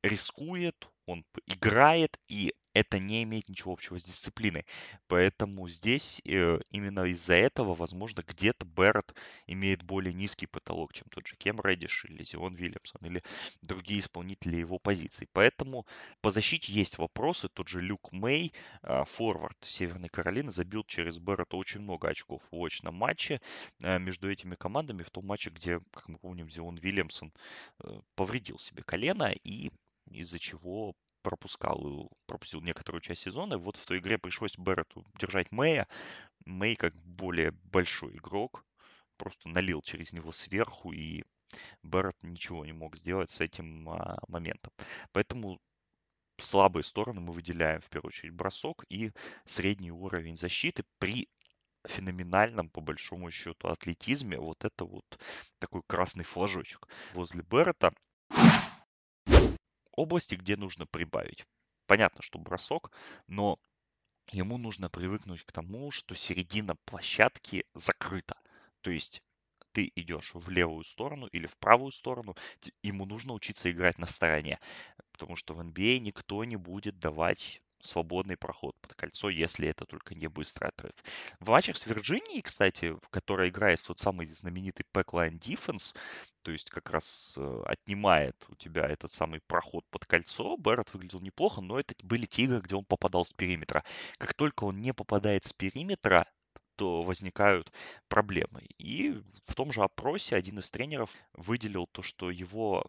рискует, 0.02 0.88
он 1.06 1.26
играет, 1.46 2.20
и 2.28 2.54
это 2.76 3.00
не 3.00 3.24
имеет 3.24 3.48
ничего 3.50 3.74
общего 3.74 3.98
с 3.98 4.04
дисциплиной. 4.04 4.66
Поэтому 5.08 5.68
здесь 5.70 6.22
э, 6.26 6.60
именно 6.72 7.06
из-за 7.06 7.36
этого, 7.36 7.74
возможно, 7.74 8.22
где-то 8.28 8.66
Берретт 8.66 9.16
имеет 9.48 9.82
более 9.82 10.14
низкий 10.14 10.46
потолок, 10.46 10.94
чем 10.94 11.08
тот 11.10 11.26
же 11.26 11.38
Кем 11.38 11.62
Реддиш 11.62 12.04
или 12.06 12.22
Зион 12.24 12.54
Вильямсон 12.56 13.02
или 13.06 13.24
другие 13.62 14.02
исполнители 14.02 14.58
его 14.58 14.78
позиций. 14.78 15.30
Поэтому 15.32 15.88
по 16.22 16.32
защите 16.32 16.74
есть 16.74 16.98
вопросы. 16.98 17.48
Тот 17.48 17.70
же 17.70 17.80
Люк 17.80 18.12
Мэй, 18.12 18.54
э, 18.84 19.06
форвард 19.06 19.58
Северной 19.62 20.10
Каролины, 20.10 20.52
забил 20.52 20.84
через 20.84 21.18
Берретта 21.18 21.56
очень 21.56 21.80
много 21.80 22.10
очков 22.10 22.44
в 22.52 22.66
очном 22.66 22.96
матче 22.96 23.40
э, 23.82 23.98
между 24.00 24.30
этими 24.30 24.56
командами, 24.56 25.04
в 25.04 25.12
том 25.12 25.26
матче, 25.26 25.50
где, 25.50 25.80
как 25.94 26.10
мы 26.10 26.18
помним, 26.18 26.50
Зион 26.50 26.76
Вильямсон 26.76 27.32
повредил 28.16 28.58
себе 28.60 28.84
колено 28.84 29.32
и 29.44 29.72
из-за 30.12 30.40
чего 30.40 30.94
пропускал, 31.26 32.12
пропустил 32.28 32.62
некоторую 32.62 33.02
часть 33.02 33.24
сезона. 33.24 33.58
Вот 33.58 33.78
в 33.78 33.86
той 33.88 33.98
игре 33.98 34.20
пришлось 34.20 34.56
Беррету 34.60 35.04
держать 35.20 35.52
Мэя. 35.52 35.88
Мэй, 36.46 36.76
как 36.76 36.96
более 36.96 37.50
большой 37.52 38.18
игрок, 38.18 38.64
просто 39.18 39.50
налил 39.50 39.82
через 39.82 40.14
него 40.14 40.32
сверху, 40.32 40.92
и 40.92 41.24
Беррет 41.82 42.16
ничего 42.22 42.64
не 42.64 42.74
мог 42.74 42.96
сделать 42.96 43.32
с 43.32 43.42
этим 43.42 43.90
а, 43.90 44.20
моментом. 44.28 44.72
Поэтому 45.14 45.60
слабые 46.38 46.84
стороны 46.84 47.22
мы 47.22 47.34
выделяем 47.34 47.82
в 47.82 47.90
первую 47.90 48.10
очередь 48.10 48.34
бросок 48.34 48.86
и 48.90 49.12
средний 49.46 49.92
уровень 49.92 50.38
защиты 50.38 50.84
при 51.00 51.28
феноменальном, 51.88 52.70
по 52.70 52.82
большому 52.82 53.32
счету, 53.32 53.70
атлетизме. 53.70 54.38
Вот 54.38 54.64
это 54.64 54.86
вот 54.86 55.06
такой 55.58 55.82
красный 55.88 56.24
флажочек 56.24 56.88
возле 57.14 57.42
Беррета 57.42 57.94
области, 59.96 60.36
где 60.36 60.56
нужно 60.58 60.86
прибавить. 60.86 61.46
Понятно, 61.88 62.22
что 62.22 62.40
бросок, 62.40 62.92
но 63.28 63.60
ему 64.32 64.58
нужно 64.58 64.90
привыкнуть 64.90 65.44
к 65.44 65.52
тому, 65.52 65.92
что 65.92 66.16
середина 66.16 66.76
площадки 66.86 67.66
закрыта. 67.74 68.38
То 68.82 68.92
есть 68.92 69.22
ты 69.72 69.92
идешь 69.96 70.32
в 70.34 70.50
левую 70.50 70.84
сторону 70.84 71.28
или 71.28 71.48
в 71.48 71.58
правую 71.58 71.92
сторону, 71.92 72.36
ему 72.82 73.06
нужно 73.06 73.34
учиться 73.34 73.70
играть 73.72 73.98
на 74.00 74.08
стороне. 74.08 74.60
Потому 75.12 75.36
что 75.36 75.54
в 75.54 75.60
NBA 75.60 75.98
а 75.98 76.00
никто 76.00 76.44
не 76.46 76.56
будет 76.56 77.00
давать 77.00 77.62
свободный 77.86 78.38
проход 78.38 78.76
под 78.82 78.94
кольцо, 78.96 79.30
если 79.30 79.68
это 79.68 79.86
только 79.86 80.16
не 80.16 80.28
быстрый 80.28 80.70
отрыв. 80.70 80.94
В 81.40 81.50
матчах 81.50 81.78
с 81.78 81.86
Вирджинией, 81.86 82.42
кстати, 82.42 82.94
в 82.94 83.10
которой 83.10 83.50
играет 83.50 83.82
тот 83.82 84.00
самый 84.00 84.28
знаменитый 84.28 84.86
Packline 84.94 85.40
Defense, 85.40 85.96
то 86.42 86.52
есть 86.52 86.70
как 86.70 86.90
раз 86.90 87.36
э, 87.38 87.62
отнимает 87.66 88.36
у 88.50 88.56
тебя 88.56 88.88
этот 88.88 89.14
самый 89.14 89.42
проход 89.48 89.86
под 89.90 90.06
кольцо, 90.06 90.58
Беррет 90.58 90.94
выглядел 90.94 91.22
неплохо, 91.22 91.62
но 91.62 91.80
это 91.80 91.96
были 92.04 92.26
те 92.26 92.44
игры, 92.44 92.62
где 92.62 92.76
он 92.76 92.86
попадал 92.86 93.26
с 93.26 93.34
периметра. 93.34 93.84
Как 94.18 94.34
только 94.34 94.66
он 94.66 94.82
не 94.82 94.94
попадает 94.94 95.46
с 95.46 95.54
периметра, 95.54 96.28
то 96.76 97.02
возникают 97.02 97.72
проблемы. 98.08 98.62
И 98.78 99.12
в 99.46 99.56
том 99.56 99.72
же 99.72 99.82
опросе 99.82 100.36
один 100.36 100.60
из 100.60 100.70
тренеров 100.70 101.16
выделил 101.34 101.88
то, 101.88 102.02
что 102.02 102.30
его 102.30 102.86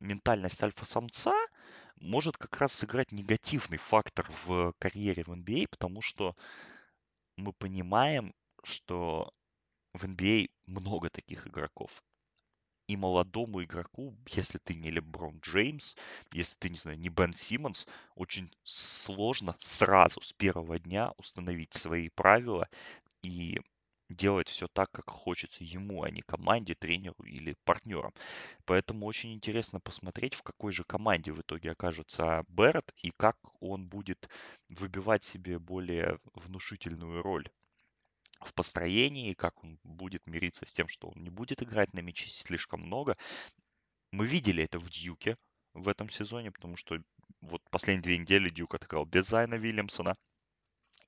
ментальность 0.00 0.62
альфа-самца 0.62 1.34
может 2.00 2.36
как 2.36 2.58
раз 2.58 2.72
сыграть 2.72 3.12
негативный 3.12 3.78
фактор 3.78 4.30
в 4.44 4.74
карьере 4.78 5.24
в 5.24 5.30
NBA, 5.30 5.64
а, 5.64 5.68
потому 5.70 6.02
что 6.02 6.36
мы 7.36 7.52
понимаем, 7.52 8.34
что 8.62 9.32
в 9.94 10.04
NBA 10.04 10.46
а 10.46 10.70
много 10.70 11.10
таких 11.10 11.46
игроков. 11.46 12.02
И 12.88 12.96
молодому 12.96 13.64
игроку, 13.64 14.16
если 14.28 14.58
ты 14.58 14.74
не 14.74 14.90
Леброн 14.90 15.40
Джеймс, 15.40 15.96
если 16.32 16.56
ты, 16.56 16.70
не 16.70 16.76
знаю, 16.76 16.98
не 16.98 17.08
Бен 17.08 17.32
Симмонс, 17.32 17.86
очень 18.14 18.52
сложно 18.62 19.56
сразу 19.58 20.20
с 20.20 20.32
первого 20.32 20.78
дня 20.78 21.12
установить 21.16 21.72
свои 21.74 22.10
правила 22.10 22.68
и 23.22 23.60
делать 24.08 24.48
все 24.48 24.68
так, 24.68 24.90
как 24.90 25.10
хочется 25.10 25.64
ему, 25.64 26.02
а 26.02 26.10
не 26.10 26.22
команде, 26.22 26.74
тренеру 26.74 27.22
или 27.24 27.56
партнерам. 27.64 28.12
Поэтому 28.64 29.06
очень 29.06 29.32
интересно 29.32 29.80
посмотреть, 29.80 30.34
в 30.34 30.42
какой 30.42 30.72
же 30.72 30.84
команде 30.84 31.32
в 31.32 31.40
итоге 31.40 31.72
окажется 31.72 32.44
Беррет 32.48 32.92
и 33.02 33.10
как 33.10 33.36
он 33.60 33.86
будет 33.88 34.28
выбивать 34.70 35.24
себе 35.24 35.58
более 35.58 36.18
внушительную 36.34 37.22
роль 37.22 37.48
в 38.40 38.52
построении, 38.54 39.34
как 39.34 39.62
он 39.64 39.78
будет 39.82 40.26
мириться 40.26 40.66
с 40.66 40.72
тем, 40.72 40.88
что 40.88 41.08
он 41.08 41.22
не 41.22 41.30
будет 41.30 41.62
играть 41.62 41.92
на 41.94 42.00
мяче 42.00 42.28
слишком 42.28 42.82
много. 42.82 43.16
Мы 44.12 44.26
видели 44.26 44.62
это 44.62 44.78
в 44.78 44.90
Дьюке 44.90 45.36
в 45.74 45.88
этом 45.88 46.10
сезоне, 46.10 46.52
потому 46.52 46.76
что 46.76 46.98
вот 47.40 47.62
последние 47.70 48.02
две 48.02 48.18
недели 48.18 48.50
Дьюк 48.50 48.74
отыграл 48.74 49.04
без 49.04 49.26
Зайна 49.26 49.54
Вильямсона 49.54 50.16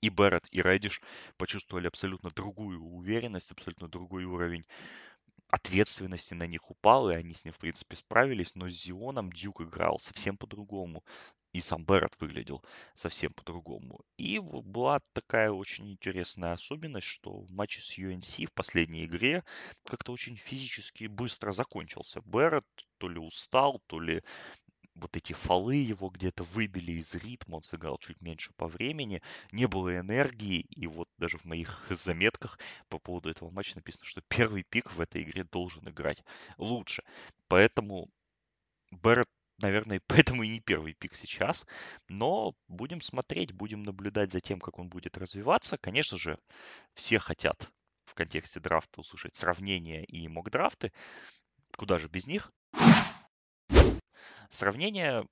и 0.00 0.08
Беррет, 0.08 0.46
и 0.50 0.62
Реддиш 0.62 1.00
почувствовали 1.36 1.86
абсолютно 1.86 2.30
другую 2.30 2.82
уверенность, 2.82 3.50
абсолютно 3.50 3.88
другой 3.88 4.24
уровень 4.24 4.64
ответственности 5.48 6.34
на 6.34 6.46
них 6.46 6.70
упал, 6.70 7.10
и 7.10 7.14
они 7.14 7.34
с 7.34 7.44
ним, 7.44 7.54
в 7.54 7.58
принципе, 7.58 7.96
справились, 7.96 8.54
но 8.54 8.68
с 8.68 8.72
Зионом 8.72 9.32
Дюк 9.32 9.62
играл 9.62 9.98
совсем 9.98 10.36
по-другому. 10.36 11.04
И 11.54 11.62
сам 11.62 11.84
Беррет 11.84 12.14
выглядел 12.20 12.62
совсем 12.94 13.32
по-другому. 13.32 14.00
И 14.18 14.38
была 14.38 15.00
такая 15.14 15.50
очень 15.50 15.90
интересная 15.90 16.52
особенность, 16.52 17.06
что 17.06 17.40
в 17.40 17.50
матче 17.50 17.80
с 17.80 17.98
UNC 17.98 18.46
в 18.46 18.52
последней 18.52 19.06
игре 19.06 19.42
как-то 19.84 20.12
очень 20.12 20.36
физически 20.36 21.06
быстро 21.06 21.52
закончился. 21.52 22.20
Беррет 22.26 22.66
то 22.98 23.08
ли 23.08 23.18
устал, 23.18 23.80
то 23.86 23.98
ли 23.98 24.22
вот 25.00 25.16
эти 25.16 25.32
фолы 25.32 25.76
его 25.76 26.08
где-то 26.10 26.44
выбили 26.44 26.92
из 26.92 27.14
ритма, 27.14 27.56
он 27.56 27.62
сыграл 27.62 27.98
чуть 27.98 28.20
меньше 28.20 28.52
по 28.54 28.66
времени, 28.68 29.22
не 29.52 29.66
было 29.66 29.98
энергии, 29.98 30.60
и 30.60 30.86
вот 30.86 31.08
даже 31.18 31.38
в 31.38 31.44
моих 31.44 31.86
заметках 31.90 32.58
по 32.88 32.98
поводу 32.98 33.30
этого 33.30 33.50
матча 33.50 33.76
написано, 33.76 34.04
что 34.06 34.22
первый 34.28 34.62
пик 34.64 34.92
в 34.92 35.00
этой 35.00 35.22
игре 35.22 35.44
должен 35.44 35.88
играть 35.88 36.22
лучше. 36.58 37.02
Поэтому 37.48 38.10
Беррет 38.90 39.28
наверное, 39.58 40.00
поэтому 40.06 40.42
и 40.42 40.48
не 40.48 40.60
первый 40.60 40.94
пик 40.94 41.14
сейчас. 41.16 41.66
Но 42.08 42.54
будем 42.68 43.00
смотреть, 43.00 43.52
будем 43.52 43.82
наблюдать 43.82 44.32
за 44.32 44.40
тем, 44.40 44.60
как 44.60 44.78
он 44.78 44.88
будет 44.88 45.18
развиваться. 45.18 45.76
Конечно 45.78 46.16
же, 46.18 46.38
все 46.94 47.18
хотят 47.18 47.70
в 48.04 48.14
контексте 48.14 48.60
драфта 48.60 49.00
услышать 49.00 49.36
сравнения 49.36 50.04
и 50.04 50.28
мок-драфты. 50.28 50.92
Куда 51.76 51.98
же 51.98 52.08
без 52.08 52.26
них? 52.26 52.52
Сравнение 54.50 55.26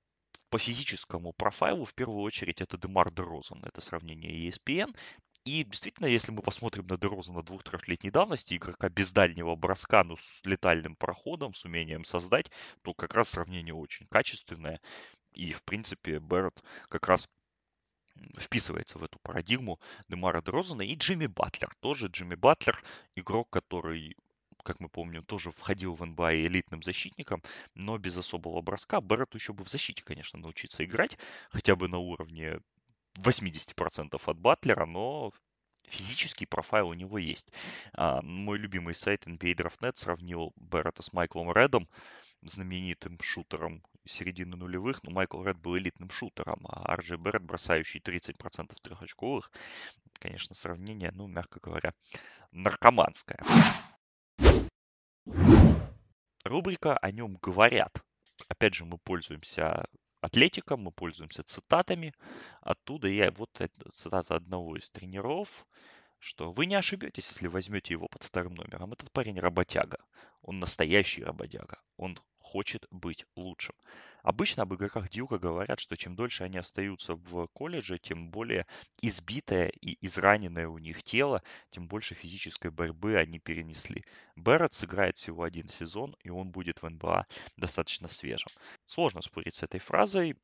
по 0.49 0.57
физическому 0.57 1.33
профайлу 1.33 1.85
в 1.85 1.93
первую 1.93 2.21
очередь 2.21 2.61
это 2.61 2.77
Демар 2.77 3.11
Дерозан. 3.11 3.63
Это 3.63 3.81
сравнение 3.81 4.47
ESPN. 4.47 4.95
И 5.43 5.63
действительно, 5.63 6.07
если 6.07 6.31
мы 6.31 6.41
посмотрим 6.41 6.87
на 6.87 6.97
Дерозана 6.97 7.41
двух-трехлетней 7.41 8.11
давности, 8.11 8.55
игрока 8.55 8.89
без 8.89 9.11
дальнего 9.11 9.55
броска, 9.55 10.03
но 10.03 10.17
с 10.17 10.41
летальным 10.43 10.95
проходом, 10.95 11.53
с 11.53 11.63
умением 11.65 12.03
создать, 12.03 12.51
то 12.81 12.93
как 12.93 13.13
раз 13.13 13.29
сравнение 13.29 13.73
очень 13.73 14.07
качественное. 14.07 14.81
И, 15.31 15.53
в 15.53 15.63
принципе, 15.63 16.19
Берретт 16.19 16.61
как 16.89 17.07
раз 17.07 17.29
вписывается 18.37 18.97
в 18.97 19.03
эту 19.03 19.19
парадигму 19.19 19.79
Демара 20.09 20.41
Дрозана 20.41 20.81
и 20.81 20.95
Джимми 20.95 21.27
Батлер. 21.27 21.75
Тоже 21.79 22.07
Джимми 22.07 22.35
Батлер, 22.35 22.83
игрок, 23.15 23.49
который 23.49 24.15
как 24.67 24.81
мы 24.81 24.89
помним, 24.89 25.23
тоже 25.23 25.51
входил 25.51 25.95
в 25.95 26.05
НБА 26.05 26.35
элитным 26.35 26.83
защитником, 26.83 27.41
но 27.73 27.97
без 27.97 28.17
особого 28.17 28.61
броска. 28.61 28.99
Беррету 28.99 29.37
еще 29.37 29.53
бы 29.53 29.63
в 29.63 29.69
защите, 29.69 30.03
конечно, 30.03 30.37
научиться 30.37 30.83
играть, 30.83 31.17
хотя 31.49 31.77
бы 31.77 31.87
на 31.87 31.99
уровне 31.99 32.59
80% 33.15 34.21
от 34.25 34.37
Батлера, 34.37 34.85
но 34.85 35.31
физический 35.87 36.45
профайл 36.45 36.89
у 36.89 36.93
него 36.93 37.17
есть. 37.17 37.47
А, 37.93 38.21
мой 38.21 38.57
любимый 38.57 38.93
сайт 38.93 39.25
NBA 39.25 39.55
Draft.net 39.55 39.93
сравнил 39.95 40.51
Беррета 40.57 41.01
с 41.01 41.13
Майклом 41.13 41.53
Редом, 41.53 41.87
знаменитым 42.41 43.17
шутером 43.21 43.81
середины 44.03 44.57
нулевых, 44.57 45.01
но 45.03 45.11
Майкл 45.11 45.41
Ред 45.43 45.57
был 45.57 45.77
элитным 45.77 46.09
шутером, 46.09 46.65
а 46.67 46.93
Арджи 46.93 47.15
Беррет, 47.15 47.43
бросающий 47.43 48.01
30% 48.01 48.75
трехочковых, 48.81 49.49
конечно, 50.19 50.55
сравнение, 50.55 51.11
ну, 51.13 51.27
мягко 51.27 51.61
говоря, 51.61 51.93
наркоманское. 52.51 53.39
Рубрика 56.47 56.97
«О 56.97 57.11
нем 57.11 57.37
говорят». 57.41 58.01
Опять 58.47 58.73
же, 58.73 58.85
мы 58.85 58.97
пользуемся 58.97 59.85
атлетиком, 60.21 60.81
мы 60.81 60.91
пользуемся 60.91 61.43
цитатами. 61.43 62.13
Оттуда 62.61 63.07
я 63.07 63.31
вот 63.31 63.49
цитата 63.89 64.35
одного 64.35 64.77
из 64.77 64.89
тренеров, 64.89 65.67
что 66.19 66.51
вы 66.51 66.65
не 66.65 66.75
ошибетесь, 66.75 67.29
если 67.29 67.47
возьмете 67.47 67.93
его 67.93 68.07
под 68.07 68.23
вторым 68.23 68.55
номером. 68.55 68.93
Этот 68.93 69.11
парень 69.11 69.39
работяга. 69.39 69.97
Он 70.41 70.59
настоящий 70.59 71.23
работяга. 71.23 71.79
Он 71.97 72.19
хочет 72.39 72.85
быть 72.91 73.25
лучшим. 73.35 73.75
Обычно 74.23 74.63
об 74.63 74.73
игроках 74.73 75.09
Дьюка 75.09 75.37
говорят, 75.37 75.79
что 75.79 75.97
чем 75.97 76.15
дольше 76.15 76.43
они 76.43 76.57
остаются 76.57 77.15
в 77.15 77.47
колледже, 77.47 77.99
тем 77.99 78.29
более 78.29 78.65
избитое 79.01 79.67
и 79.67 79.97
израненное 80.05 80.67
у 80.67 80.77
них 80.77 81.03
тело, 81.03 81.43
тем 81.69 81.87
больше 81.87 82.15
физической 82.15 82.71
борьбы 82.71 83.17
они 83.17 83.39
перенесли. 83.39 84.03
Беррет 84.35 84.73
сыграет 84.73 85.17
всего 85.17 85.43
один 85.43 85.67
сезон, 85.67 86.15
и 86.23 86.29
он 86.29 86.51
будет 86.51 86.81
в 86.81 86.89
НБА 86.89 87.25
достаточно 87.57 88.07
свежим. 88.07 88.49
Сложно 88.85 89.21
спорить 89.21 89.55
с 89.55 89.63
этой 89.63 89.79
фразой. 89.79 90.35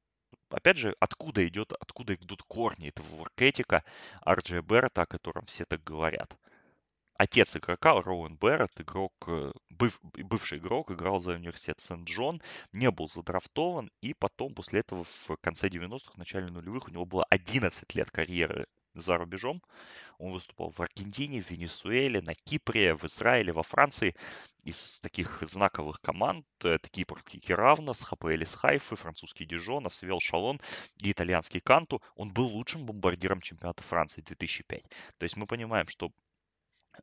Опять 0.49 0.77
же, 0.77 0.95
откуда 0.99 1.47
идет, 1.47 1.73
откуда 1.73 2.15
идут 2.15 2.43
корни 2.43 2.89
этого 2.89 3.07
воркетика 3.15 3.83
Арджия 4.21 4.61
Беррета, 4.61 5.03
о 5.03 5.05
котором 5.05 5.45
все 5.45 5.65
так 5.65 5.83
говорят. 5.83 6.37
Отец 7.15 7.55
игрока, 7.55 8.01
Роуэн 8.01 8.35
Берретт, 8.37 8.81
игрок, 8.81 9.13
э, 9.27 9.51
быв, 9.69 9.99
бывший 10.01 10.57
игрок, 10.57 10.91
играл 10.91 11.19
за 11.19 11.33
университет 11.33 11.79
Сент-Джон, 11.79 12.41
не 12.73 12.89
был 12.89 13.07
задрафтован, 13.07 13.91
и 14.01 14.13
потом, 14.13 14.55
после 14.55 14.79
этого, 14.79 15.03
в 15.03 15.37
конце 15.41 15.67
90-х, 15.67 16.13
начале 16.17 16.47
нулевых, 16.47 16.87
у 16.87 16.91
него 16.91 17.05
было 17.05 17.23
11 17.29 17.93
лет 17.95 18.09
карьеры 18.09 18.65
за 18.93 19.17
рубежом. 19.17 19.61
Он 20.19 20.31
выступал 20.31 20.69
в 20.71 20.79
Аргентине, 20.79 21.41
в 21.41 21.49
Венесуэле, 21.49 22.21
на 22.21 22.35
Кипре, 22.35 22.95
в 22.95 23.03
Израиле, 23.05 23.51
во 23.51 23.63
Франции. 23.63 24.15
Из 24.63 24.99
таких 25.01 25.39
знаковых 25.41 25.99
команд 25.99 26.45
это 26.59 26.87
кипрский 26.89 27.39
Керавнос, 27.39 28.03
ХПЛ 28.03 28.29
из 28.29 28.55
Хайфы, 28.55 28.95
французский 28.95 29.45
Дижон, 29.45 29.85
Асвел 29.85 30.19
Шалон 30.21 30.61
и 31.01 31.11
итальянский 31.11 31.59
Канту. 31.59 32.01
Он 32.15 32.31
был 32.31 32.45
лучшим 32.45 32.85
бомбардиром 32.85 33.41
чемпионата 33.41 33.83
Франции 33.83 34.21
2005. 34.21 34.83
То 35.17 35.23
есть 35.23 35.35
мы 35.35 35.47
понимаем, 35.47 35.87
что 35.87 36.11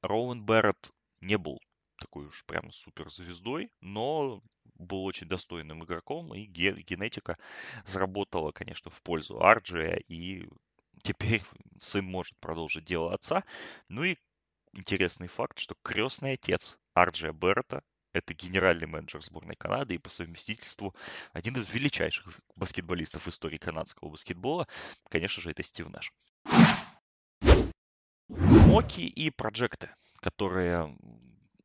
Роуэн 0.00 0.42
Берретт 0.44 0.90
не 1.20 1.36
был 1.36 1.60
такой 1.98 2.26
уж 2.26 2.44
прямо 2.46 2.72
суперзвездой, 2.72 3.70
но 3.80 4.42
был 4.76 5.04
очень 5.04 5.28
достойным 5.28 5.84
игроком, 5.84 6.34
и 6.34 6.46
генетика 6.46 7.36
заработала, 7.84 8.52
конечно, 8.52 8.90
в 8.90 9.02
пользу 9.02 9.42
Арджия, 9.42 9.96
и 10.08 10.48
теперь 11.02 11.42
сын 11.80 12.04
может 12.04 12.36
продолжить 12.38 12.84
дело 12.84 13.14
отца. 13.14 13.44
Ну 13.88 14.04
и 14.04 14.16
интересный 14.72 15.28
факт, 15.28 15.58
что 15.58 15.74
крестный 15.82 16.34
отец 16.34 16.78
Арджия 16.94 17.32
Беррета 17.32 17.82
это 18.12 18.34
генеральный 18.34 18.86
менеджер 18.86 19.22
сборной 19.22 19.54
Канады 19.54 19.94
и 19.94 19.98
по 19.98 20.10
совместительству 20.10 20.94
один 21.32 21.54
из 21.54 21.68
величайших 21.68 22.40
баскетболистов 22.56 23.28
истории 23.28 23.58
канадского 23.58 24.10
баскетбола. 24.10 24.66
Конечно 25.08 25.42
же, 25.42 25.50
это 25.50 25.62
Стив 25.62 25.88
Нэш. 25.88 26.12
Моки 28.28 29.02
и 29.02 29.30
проекты, 29.30 29.94
которые 30.20 30.96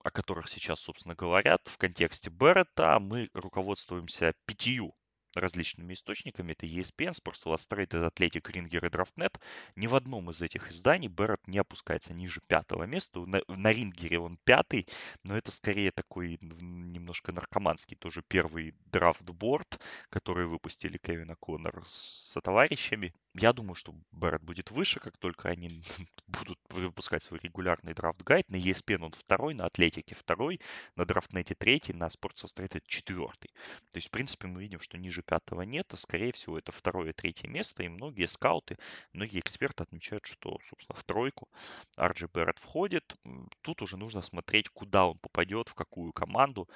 о 0.03 0.11
которых 0.11 0.49
сейчас, 0.49 0.81
собственно, 0.81 1.15
говорят 1.15 1.67
в 1.67 1.77
контексте 1.77 2.29
Беррета, 2.29 2.99
мы 2.99 3.27
руководствуемся 3.33 4.33
пятью 4.45 4.93
различными 5.39 5.93
источниками. 5.93 6.53
Это 6.53 6.65
ESPN, 6.65 7.11
Sports 7.11 7.45
Illustrated, 7.45 8.09
Athletic, 8.09 8.51
Ringer 8.51 8.85
и 8.85 8.89
DraftNet. 8.89 9.39
Ни 9.75 9.87
в 9.87 9.95
одном 9.95 10.29
из 10.29 10.41
этих 10.41 10.71
изданий 10.71 11.07
Беррет 11.07 11.47
не 11.47 11.57
опускается 11.57 12.13
ниже 12.13 12.41
пятого 12.47 12.83
места. 12.83 13.19
На, 13.25 13.41
на 13.47 13.71
Рингере 13.71 14.19
он 14.19 14.37
пятый, 14.43 14.87
но 15.23 15.37
это 15.37 15.51
скорее 15.51 15.91
такой 15.91 16.37
немножко 16.41 17.31
наркоманский 17.31 17.95
тоже 17.95 18.21
первый 18.27 18.73
драфтборд, 18.91 19.79
который 20.09 20.47
выпустили 20.47 20.97
Кевина 20.97 21.35
Коннор 21.35 21.83
с 21.85 22.39
товарищами. 22.41 23.13
Я 23.37 23.51
думаю, 23.51 23.75
что 23.75 23.93
Беррет 24.13 24.43
будет 24.43 24.71
выше, 24.71 25.01
как 25.01 25.17
только 25.17 25.49
они 25.49 25.83
будут 26.27 26.57
выпускать 26.69 27.21
свой 27.21 27.37
регулярный 27.43 27.93
драфт-гайд. 27.93 28.49
На 28.49 28.55
ESPN 28.55 29.03
он 29.03 29.11
второй, 29.11 29.53
на 29.53 29.65
Атлетике 29.65 30.15
второй, 30.15 30.61
на 30.95 31.03
драфтнете 31.03 31.53
третий, 31.53 31.91
на 31.91 32.07
Sports 32.07 32.45
Illustrated 32.45 32.83
четвертый. 32.87 33.49
То 33.91 33.97
есть, 33.97 34.07
в 34.07 34.11
принципе, 34.11 34.47
мы 34.47 34.61
видим, 34.61 34.79
что 34.79 34.97
ниже 34.97 35.21
пятого 35.21 35.63
нет, 35.63 35.93
а 35.93 35.97
скорее 35.97 36.31
всего 36.31 36.57
это 36.57 36.71
второе 36.71 37.09
и 37.09 37.13
третье 37.13 37.49
место, 37.49 37.83
и 37.83 37.89
многие 37.89 38.29
скауты, 38.29 38.77
многие 39.11 39.41
эксперты 39.41 39.83
отмечают, 39.83 40.25
что, 40.25 40.57
собственно, 40.63 40.97
в 40.97 41.03
тройку 41.03 41.49
Арджи 41.97 42.29
Беррет 42.33 42.59
входит. 42.59 43.17
Тут 43.59 43.81
уже 43.81 43.97
нужно 43.97 44.21
смотреть, 44.21 44.69
куда 44.69 45.07
он 45.07 45.17
попадет, 45.17 45.67
в 45.67 45.75
какую 45.75 46.13
команду. 46.13 46.69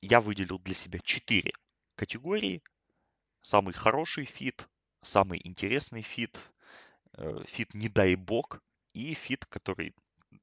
Я 0.00 0.20
выделил 0.20 0.60
для 0.60 0.74
себя 0.74 1.00
четыре 1.02 1.52
категории. 1.96 2.62
Самый 3.40 3.74
хороший 3.74 4.24
fit, 4.24 4.68
самый 5.02 5.40
интересный 5.44 6.02
fit, 6.02 6.38
э, 7.14 7.44
fit 7.46 7.74
не 7.74 7.88
дай 7.88 8.14
бог, 8.14 8.60
и 8.94 9.14
fit, 9.14 9.46
который, 9.46 9.94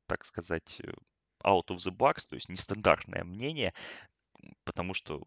так 0.07 0.25
сказать, 0.25 0.81
э, 0.81 0.91
out 1.43 1.67
of 1.67 1.77
the 1.77 1.91
box, 1.91 2.27
то 2.29 2.35
есть 2.35 2.49
нестандартное 2.49 3.23
мнение, 3.23 3.73
потому 4.63 4.93
что 4.93 5.23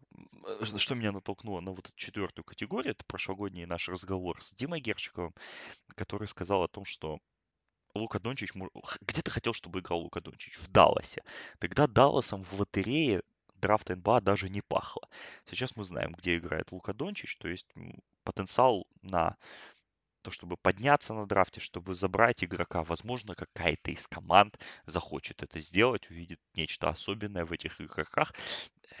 э, 0.61 0.65
что 0.77 0.95
меня 0.95 1.11
натолкнуло 1.11 1.61
на 1.61 1.71
вот 1.71 1.87
эту 1.87 1.95
четвертую 1.95 2.45
категорию, 2.45 2.91
это 2.91 3.05
прошлогодний 3.05 3.65
наш 3.65 3.89
разговор 3.89 4.41
с 4.41 4.53
Димой 4.53 4.81
Герчиковым, 4.81 5.33
который 5.95 6.27
сказал 6.27 6.63
о 6.63 6.67
том, 6.67 6.85
что 6.85 7.19
Лука 7.95 8.19
Дончич 8.19 8.53
где-то 9.01 9.29
хотел, 9.31 9.53
чтобы 9.53 9.79
играл 9.79 9.99
Лука 9.99 10.19
Дончич 10.19 10.57
в 10.57 10.67
Далласе. 10.67 11.23
Тогда 11.59 11.87
Далласом 11.87 12.43
в 12.43 12.53
лотерее 12.53 13.21
драфт 13.63 13.89
НБА 13.89 14.21
даже 14.21 14.49
не 14.49 14.61
пахло. 14.61 15.07
Сейчас 15.45 15.75
мы 15.77 15.83
знаем, 15.85 16.11
где 16.11 16.37
играет 16.37 16.71
Лука 16.71 16.93
Дончич, 16.93 17.37
то 17.37 17.47
есть 17.47 17.67
потенциал 18.23 18.85
на 19.01 19.37
то, 20.21 20.31
чтобы 20.31 20.57
подняться 20.57 21.13
на 21.13 21.25
драфте, 21.25 21.61
чтобы 21.61 21.95
забрать 21.95 22.43
игрока. 22.43 22.83
Возможно, 22.83 23.35
какая-то 23.35 23.91
из 23.91 24.07
команд 24.07 24.59
захочет 24.85 25.43
это 25.43 25.59
сделать, 25.59 26.09
увидит 26.09 26.39
нечто 26.55 26.89
особенное 26.89 27.45
в 27.45 27.51
этих 27.51 27.81
игроках. 27.81 28.33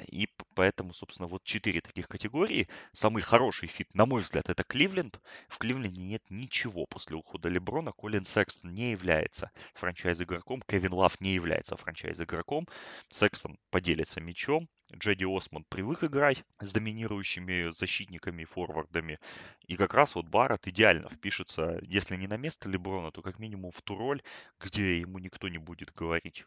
И 0.07 0.29
поэтому, 0.55 0.93
собственно, 0.93 1.27
вот 1.27 1.43
четыре 1.43 1.81
таких 1.81 2.07
категории. 2.07 2.67
Самый 2.91 3.21
хороший 3.21 3.67
fit, 3.67 3.93
на 3.93 4.05
мой 4.05 4.21
взгляд, 4.21 4.49
это 4.49 4.63
Кливленд. 4.63 5.19
В 5.47 5.57
Кливленде 5.57 6.01
нет 6.01 6.23
ничего 6.29 6.85
после 6.85 7.15
ухода 7.15 7.49
Леброна. 7.49 7.91
Колин 7.91 8.25
Секстон 8.25 8.73
не 8.73 8.91
является 8.91 9.51
franchise-игроком. 9.73 10.61
Кевин 10.67 10.93
Лав 10.93 11.19
не 11.21 11.33
является 11.33 11.75
franchise-игроком. 11.75 12.67
Секстон 13.09 13.57
поделится 13.69 14.21
мячом. 14.21 14.67
Джеди 14.95 15.25
Осман 15.25 15.65
привык 15.69 16.03
играть 16.03 16.43
с 16.59 16.71
доминирующими 16.71 17.71
защитниками 17.71 18.43
и 18.43 18.45
форвардами. 18.45 19.19
И 19.65 19.75
как 19.75 19.93
раз 19.93 20.13
вот 20.15 20.27
Барретт 20.27 20.67
идеально 20.67 21.09
впишется, 21.09 21.79
если 21.81 22.15
не 22.15 22.27
на 22.27 22.37
место 22.37 22.69
Леброна, 22.69 23.11
то 23.11 23.21
как 23.21 23.39
минимум 23.39 23.71
в 23.71 23.81
ту 23.81 23.95
роль, 23.97 24.21
где 24.59 24.99
ему 24.99 25.19
никто 25.19 25.49
не 25.49 25.57
будет 25.57 25.93
говорить, 25.93 26.45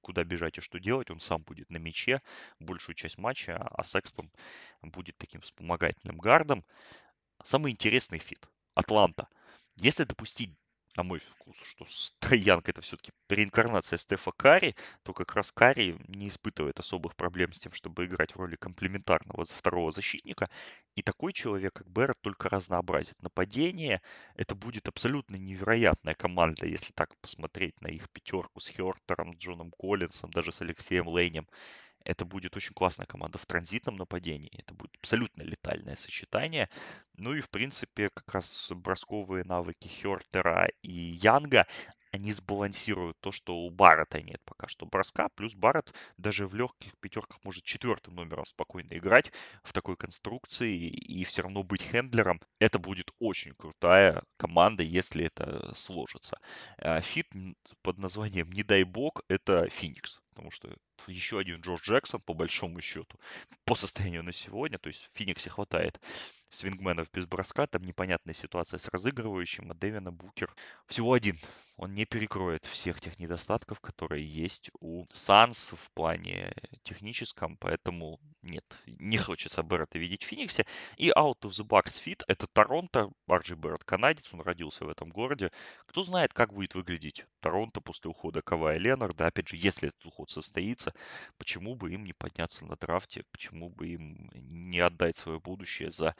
куда 0.00 0.24
бежать 0.24 0.58
и 0.58 0.60
что 0.60 0.78
делать. 0.78 1.10
Он 1.10 1.18
сам 1.18 1.42
будет 1.42 1.70
на 1.70 1.78
мяче 1.78 2.22
большую 2.58 2.96
часть 2.96 3.18
матча, 3.18 3.56
а 3.56 3.82
Секстон 3.82 4.30
будет 4.82 5.16
таким 5.18 5.40
вспомогательным 5.40 6.18
гардом. 6.18 6.64
Самый 7.44 7.72
интересный 7.72 8.18
fit. 8.18 8.48
Атланта. 8.74 9.28
Если 9.76 10.04
допустить 10.04 10.50
на 10.96 11.02
мой 11.02 11.18
вкус, 11.20 11.56
что 11.62 11.84
Стоянка 11.88 12.70
это 12.70 12.80
все-таки 12.80 13.12
реинкарнация 13.28 13.96
Стефа 13.98 14.32
Карри, 14.32 14.74
то 15.02 15.12
как 15.12 15.34
раз 15.34 15.52
Карри 15.52 15.96
не 16.08 16.28
испытывает 16.28 16.78
особых 16.78 17.16
проблем 17.16 17.52
с 17.52 17.60
тем, 17.60 17.72
чтобы 17.72 18.04
играть 18.04 18.34
в 18.34 18.38
роли 18.38 18.56
комплементарного 18.56 19.44
второго 19.44 19.92
защитника. 19.92 20.48
И 20.96 21.02
такой 21.02 21.32
человек, 21.32 21.74
как 21.74 21.88
Беррет, 21.88 22.20
только 22.20 22.48
разнообразит 22.48 23.20
нападение. 23.22 24.02
Это 24.34 24.54
будет 24.54 24.88
абсолютно 24.88 25.36
невероятная 25.36 26.14
команда, 26.14 26.66
если 26.66 26.92
так 26.92 27.16
посмотреть 27.18 27.80
на 27.80 27.88
их 27.88 28.10
пятерку 28.10 28.60
с 28.60 28.68
Хертером, 28.68 29.36
Джоном 29.38 29.70
Коллинсом, 29.78 30.30
даже 30.30 30.52
с 30.52 30.60
Алексеем 30.60 31.06
Лейнем. 31.08 31.46
Это 32.08 32.24
будет 32.24 32.56
очень 32.56 32.72
классная 32.72 33.04
команда 33.04 33.36
в 33.36 33.44
транзитном 33.44 33.96
нападении. 33.96 34.50
Это 34.58 34.72
будет 34.72 34.96
абсолютно 34.96 35.42
летальное 35.42 35.94
сочетание. 35.94 36.70
Ну 37.12 37.34
и, 37.34 37.42
в 37.42 37.50
принципе, 37.50 38.08
как 38.08 38.32
раз 38.32 38.72
бросковые 38.74 39.44
навыки 39.44 39.88
Хертера 39.88 40.70
и 40.80 40.90
Янга, 40.90 41.66
они 42.10 42.32
сбалансируют 42.32 43.18
то, 43.20 43.32
что 43.32 43.56
у 43.56 43.70
Баррета 43.70 44.20
нет 44.20 44.40
пока 44.44 44.68
что 44.68 44.86
броска. 44.86 45.28
Плюс 45.34 45.54
Барретт 45.54 45.94
даже 46.16 46.46
в 46.46 46.54
легких 46.54 46.92
пятерках 47.00 47.42
может 47.44 47.64
четвертым 47.64 48.14
номером 48.14 48.46
спокойно 48.46 48.96
играть 48.96 49.32
в 49.62 49.72
такой 49.72 49.96
конструкции 49.96 50.74
и 50.76 51.24
все 51.24 51.42
равно 51.42 51.62
быть 51.62 51.82
хендлером. 51.82 52.40
Это 52.58 52.78
будет 52.78 53.10
очень 53.18 53.54
крутая 53.54 54.22
команда, 54.36 54.82
если 54.82 55.26
это 55.26 55.72
сложится. 55.74 56.38
А 56.78 57.00
fit 57.00 57.28
под 57.82 57.98
названием 57.98 58.50
«Не 58.52 58.62
дай 58.62 58.84
бог»— 58.84 59.22
это 59.28 59.68
Феникс 59.68 60.20
потому 60.38 60.52
что 60.52 60.72
еще 61.08 61.40
один 61.40 61.60
Джош 61.60 61.82
Джексон, 61.82 62.20
по 62.20 62.32
большому 62.32 62.80
счету, 62.80 63.18
по 63.64 63.74
состоянию 63.74 64.22
на 64.22 64.32
сегодня, 64.32 64.78
то 64.78 64.86
есть 64.86 65.02
в 65.02 65.18
Фениксе 65.18 65.50
хватает 65.50 66.00
свингменов 66.50 67.10
без 67.12 67.26
броска, 67.26 67.66
там 67.66 67.82
непонятная 67.82 68.34
ситуация 68.34 68.78
с 68.78 68.88
разыгрывающим, 68.88 69.70
а 69.70 69.74
Девин 69.74 70.12
Букер 70.12 70.54
всего 70.86 71.12
один. 71.12 71.38
Он 71.76 71.94
не 71.94 72.04
перекроет 72.06 72.64
всех 72.66 73.00
тех 73.00 73.18
недостатков, 73.18 73.80
которые 73.80 74.26
есть 74.26 74.70
у 74.80 75.06
Санс 75.12 75.72
в 75.72 75.90
плане 75.92 76.52
техническом, 76.82 77.56
поэтому 77.56 78.20
нет, 78.42 78.64
не 78.86 79.18
хочется 79.18 79.62
Беррета 79.62 79.98
видеть 79.98 80.22
в 80.22 80.26
Фениксе. 80.26 80.64
И 80.96 81.10
Out 81.10 81.40
of 81.42 81.50
the 81.50 81.66
Box 81.66 82.00
Fit— 82.02 82.22
это 82.28 82.46
Торонто, 82.46 83.10
Арджи 83.26 83.56
Беррет 83.56 83.84
канадец, 83.84 84.32
он 84.32 84.40
родился 84.40 84.84
в 84.84 84.88
этом 84.88 85.10
городе. 85.10 85.50
Кто 85.86 86.02
знает, 86.02 86.32
как 86.32 86.52
будет 86.52 86.74
выглядеть 86.74 87.26
Торонто 87.40 87.80
после 87.80 88.10
ухода 88.10 88.42
Кавая 88.42 88.78
Ленарда. 88.78 89.26
Опять 89.26 89.48
же, 89.48 89.56
если 89.56 89.88
этот 89.88 90.06
уход 90.06 90.30
состоится, 90.30 90.94
почему 91.36 91.74
бы 91.74 91.92
им 91.92 92.04
не 92.04 92.12
подняться 92.12 92.64
на 92.64 92.76
драфте, 92.76 93.24
почему 93.32 93.70
бы 93.70 93.88
им 93.88 94.30
не 94.32 94.80
отдать 94.80 95.16
свое 95.16 95.40
будущее 95.40 95.90
за 95.90 96.14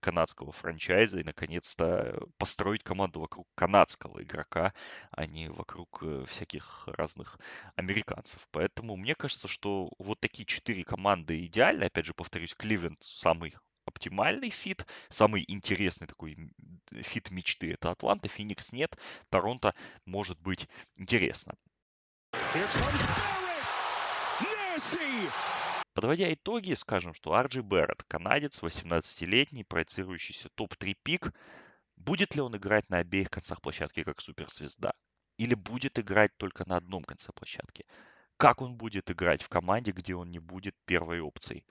канадского 0.00 0.52
франчайза 0.52 1.20
и, 1.20 1.24
наконец-то, 1.24 2.26
построить 2.38 2.82
команду 2.82 3.20
вокруг 3.20 3.46
канадского 3.54 4.22
игрока, 4.22 4.72
а 5.10 5.26
не 5.26 5.48
вокруг 5.48 6.02
э, 6.02 6.24
всяких 6.26 6.84
разных 6.86 7.38
американцев. 7.76 8.46
Поэтому 8.50 8.96
мне 8.96 9.14
кажется, 9.14 9.48
что 9.48 9.90
вот 9.98 10.20
такие 10.20 10.46
четыре 10.46 10.84
команды 10.84 11.44
идеальны. 11.46 11.84
Опять 11.84 12.06
же, 12.06 12.14
повторюсь, 12.14 12.54
Кливленд 12.54 13.02
самый 13.02 13.54
оптимальный 13.86 14.50
fit, 14.50 14.86
самый 15.08 15.44
интересный 15.46 16.06
такой 16.06 16.36
fit 16.90 17.30
мечты 17.30 17.72
это 17.72 17.90
Атланта, 17.90 18.28
Феникс 18.28 18.72
нет, 18.72 18.96
Торонто 19.30 19.74
может 20.06 20.40
быть 20.40 20.68
интересно. 20.96 21.54
Подводя 25.94 26.34
итоги, 26.34 26.74
скажем, 26.74 27.14
что 27.14 27.34
Арджи 27.34 27.62
Берретт, 27.62 28.02
канадец, 28.08 28.60
18-летний, 28.62 29.62
проецирующийся 29.62 30.48
топ-3 30.56 30.96
пик, 31.04 31.32
будет 31.96 32.34
ли 32.34 32.40
он 32.40 32.56
играть 32.56 32.90
на 32.90 32.98
обеих 32.98 33.30
концах 33.30 33.62
площадки 33.62 34.02
как 34.02 34.20
суперзвезда? 34.20 34.92
Или 35.36 35.54
будет 35.54 36.00
играть 36.00 36.36
только 36.36 36.68
на 36.68 36.78
одном 36.78 37.04
конце 37.04 37.32
площадки? 37.32 37.86
Как 38.36 38.60
он 38.60 38.74
будет 38.74 39.08
играть 39.08 39.42
в 39.42 39.48
команде, 39.48 39.92
где 39.92 40.16
он 40.16 40.32
не 40.32 40.40
будет 40.40 40.74
первой 40.84 41.20
опцией? 41.20 41.64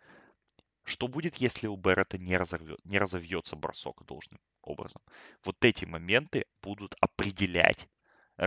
Что 0.85 1.09
будет, 1.09 1.35
если 1.35 1.67
у 1.67 1.75
Беррета 1.75 2.17
не, 2.17 2.37
разорвет, 2.37 2.79
не 2.85 2.99
разовьется 2.99 3.57
бросок 3.57 4.05
должным 4.05 4.39
образом? 4.61 5.01
Вот 5.43 5.57
эти 5.65 5.83
моменты 5.83 6.45
будут 6.61 6.95
определять 7.01 7.89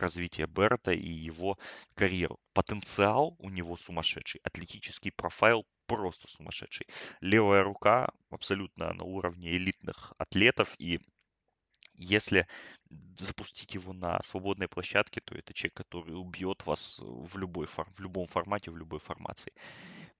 развитие 0.00 0.46
Беррета 0.46 0.92
и 0.92 1.08
его 1.08 1.58
карьеру. 1.94 2.38
Потенциал 2.52 3.36
у 3.38 3.50
него 3.50 3.76
сумасшедший, 3.76 4.40
атлетический 4.44 5.12
профайл 5.12 5.66
просто 5.86 6.28
сумасшедший. 6.28 6.86
Левая 7.20 7.62
рука 7.62 8.10
абсолютно 8.30 8.92
на 8.92 9.04
уровне 9.04 9.52
элитных 9.52 10.12
атлетов 10.18 10.74
и 10.78 11.00
если 11.98 12.46
запустить 13.16 13.74
его 13.74 13.92
на 13.92 14.22
свободной 14.22 14.68
площадке, 14.68 15.20
то 15.20 15.34
это 15.34 15.54
человек, 15.54 15.74
который 15.74 16.14
убьет 16.14 16.66
вас 16.66 17.00
в, 17.00 17.38
любой, 17.38 17.66
в 17.66 18.00
любом 18.00 18.26
формате, 18.26 18.70
в 18.70 18.76
любой 18.76 19.00
формации. 19.00 19.52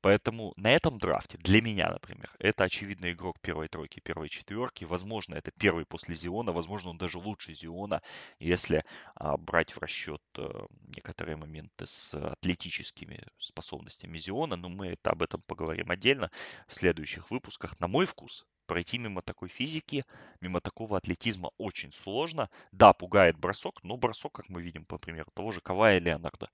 Поэтому 0.01 0.53
на 0.57 0.71
этом 0.71 0.99
драфте, 0.99 1.39
для 1.39 1.61
меня, 1.61 1.91
например, 1.91 2.31
это 2.39 2.65
очевидно 2.65 3.11
игрок 3.11 3.41
первой 3.41 3.69
тройки, 3.69 4.01
первой 4.01 4.29
четверки. 4.29 4.85
Возможно, 4.85 5.35
это 5.35 5.51
первый 5.59 5.85
после 5.85 6.15
Зиона, 6.15 6.53
возможно, 6.53 6.91
он 6.91 6.99
даже 6.99 7.19
лучше 7.19 7.55
Зиона, 7.55 8.03
если 8.39 8.85
а, 9.15 9.37
брать 9.37 9.73
в 9.73 9.79
расчет 9.79 10.23
а, 10.37 10.67
некоторые 10.95 11.37
моменты 11.37 11.87
с 11.87 12.15
атлетическими 12.15 13.27
способностями 13.39 14.19
Зиона. 14.19 14.57
Но 14.57 14.69
мы 14.69 14.89
это, 14.89 15.11
об 15.11 15.23
этом 15.23 15.43
поговорим 15.47 15.91
отдельно 15.91 16.31
в 16.69 16.75
следующих 16.75 17.31
выпусках. 17.31 17.79
На 17.81 17.89
мой 17.89 18.07
вкус, 18.07 18.47
пройти 18.67 18.99
мимо 18.99 19.23
такой 19.23 19.49
физики, 19.49 20.05
мимо 20.41 20.61
такого 20.61 20.99
атлетизма 20.99 21.51
очень 21.59 21.93
сложно. 21.93 22.51
Да, 22.71 22.93
пугает 22.93 23.39
бросок, 23.39 23.83
но 23.83 23.97
бросок, 23.97 24.33
как 24.35 24.49
мы 24.49 24.63
видим, 24.63 24.85
по 24.85 24.99
примеру 24.99 25.31
того 25.35 25.53
же 25.53 25.61
Кавая 25.61 25.99
Леонарда, 25.99 26.51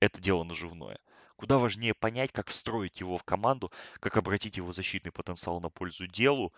это 0.00 0.20
дело 0.20 0.44
наживное. 0.44 0.98
Куда 1.40 1.56
важнее 1.56 1.94
понять, 1.94 2.32
как 2.32 2.48
встроить 2.48 3.00
его 3.00 3.16
в 3.16 3.24
команду, 3.24 3.72
как 3.98 4.18
обратить 4.18 4.58
его 4.58 4.72
защитный 4.72 5.10
потенциал 5.10 5.58
на 5.58 5.70
пользу 5.70 6.06
делу, 6.06 6.52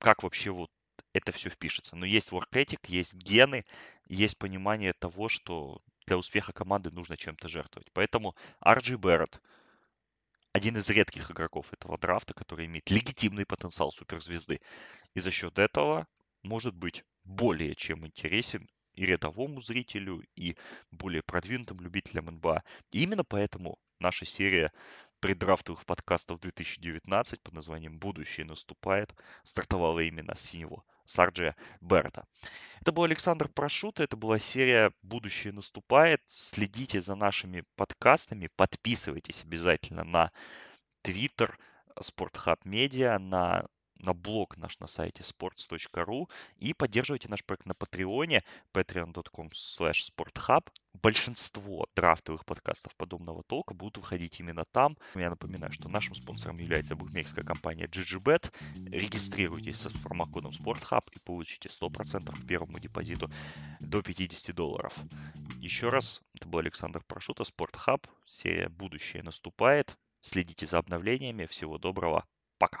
как 0.00 0.24
вообще 0.24 0.50
вот 0.50 0.68
это 1.12 1.30
все 1.30 1.48
впишется. 1.48 1.94
Но 1.94 2.04
есть 2.04 2.32
work 2.32 2.76
есть 2.88 3.14
гены, 3.14 3.64
есть 4.08 4.36
понимание 4.36 4.94
того, 4.94 5.28
что 5.28 5.78
для 6.08 6.18
успеха 6.18 6.52
команды 6.52 6.90
нужно 6.90 7.16
чем-то 7.16 7.46
жертвовать. 7.46 7.86
Поэтому 7.92 8.34
RG 8.60 8.96
Barrett– 8.98 9.40
один 10.52 10.76
из 10.76 10.90
редких 10.90 11.30
игроков 11.30 11.72
этого 11.72 11.96
драфта, 11.96 12.34
который 12.34 12.66
имеет 12.66 12.90
легитимный 12.90 13.46
потенциал 13.46 13.92
суперзвезды. 13.92 14.60
И 15.14 15.20
за 15.20 15.30
счет 15.30 15.56
этого 15.56 16.08
может 16.42 16.74
быть 16.74 17.04
более 17.22 17.76
чем 17.76 18.04
интересен 18.04 18.68
и 18.94 19.06
рядовому 19.06 19.60
зрителю, 19.60 20.24
и 20.34 20.56
более 20.90 21.22
продвинутым 21.22 21.78
любителям 21.78 22.26
НБА. 22.26 22.64
И 22.90 23.04
именно 23.04 23.22
поэтому 23.22 23.78
наша 24.00 24.24
серия 24.24 24.72
преддрафтовых 25.20 25.84
подкастов 25.86 26.40
2019 26.40 27.42
под 27.42 27.54
названием 27.54 27.98
«Будущее 27.98 28.46
наступает» 28.46 29.14
стартовала 29.42 30.00
именно 30.00 30.34
с 30.36 30.54
него, 30.54 30.84
с 31.04 31.18
Арджия 31.18 31.56
Берта. 31.80 32.26
Это 32.80 32.92
был 32.92 33.04
Александр 33.04 33.48
Прошут, 33.48 34.00
это 34.00 34.16
была 34.16 34.38
серия 34.38 34.92
«Будущее 35.02 35.52
наступает». 35.52 36.20
Следите 36.26 37.00
за 37.00 37.14
нашими 37.14 37.64
подкастами, 37.76 38.50
подписывайтесь 38.56 39.42
обязательно 39.42 40.04
на 40.04 40.30
Twitter, 41.02 41.54
Спортхаб 42.00 42.64
Медиа, 42.64 43.18
на 43.18 43.66
на 43.98 44.14
блог 44.14 44.56
наш 44.56 44.78
на 44.78 44.86
сайте 44.86 45.22
sports.ru 45.22 46.28
и 46.56 46.74
поддерживайте 46.74 47.28
наш 47.28 47.44
проект 47.44 47.66
на 47.66 47.74
Патреоне 47.74 48.42
patreon.com 48.72 49.48
slash 49.48 50.10
sporthub. 50.10 50.68
Большинство 51.02 51.86
драфтовых 51.94 52.44
подкастов 52.46 52.94
подобного 52.96 53.42
толка 53.42 53.74
будут 53.74 53.98
выходить 53.98 54.40
именно 54.40 54.64
там. 54.72 54.96
Я 55.14 55.30
напоминаю, 55.30 55.72
что 55.72 55.88
нашим 55.88 56.14
спонсором 56.14 56.58
является 56.58 56.96
букмекерская 56.96 57.44
компания 57.44 57.86
GGBet. 57.86 58.52
Регистрируйтесь 58.90 59.80
с 59.80 59.92
промокодом 60.02 60.52
SportHub 60.52 61.02
и 61.12 61.18
получите 61.18 61.68
100% 61.68 62.34
к 62.34 62.46
первому 62.46 62.78
депозиту 62.78 63.30
до 63.80 64.02
50 64.02 64.54
долларов. 64.54 64.94
Еще 65.58 65.90
раз, 65.90 66.22
это 66.34 66.48
был 66.48 66.60
Александр 66.60 67.02
Прошута, 67.06 67.42
SportHub. 67.42 68.04
Серия 68.24 68.68
«Будущее 68.68 69.22
наступает». 69.22 69.96
Следите 70.22 70.66
за 70.66 70.78
обновлениями. 70.78 71.46
Всего 71.46 71.78
доброго. 71.78 72.24
Пока. 72.58 72.80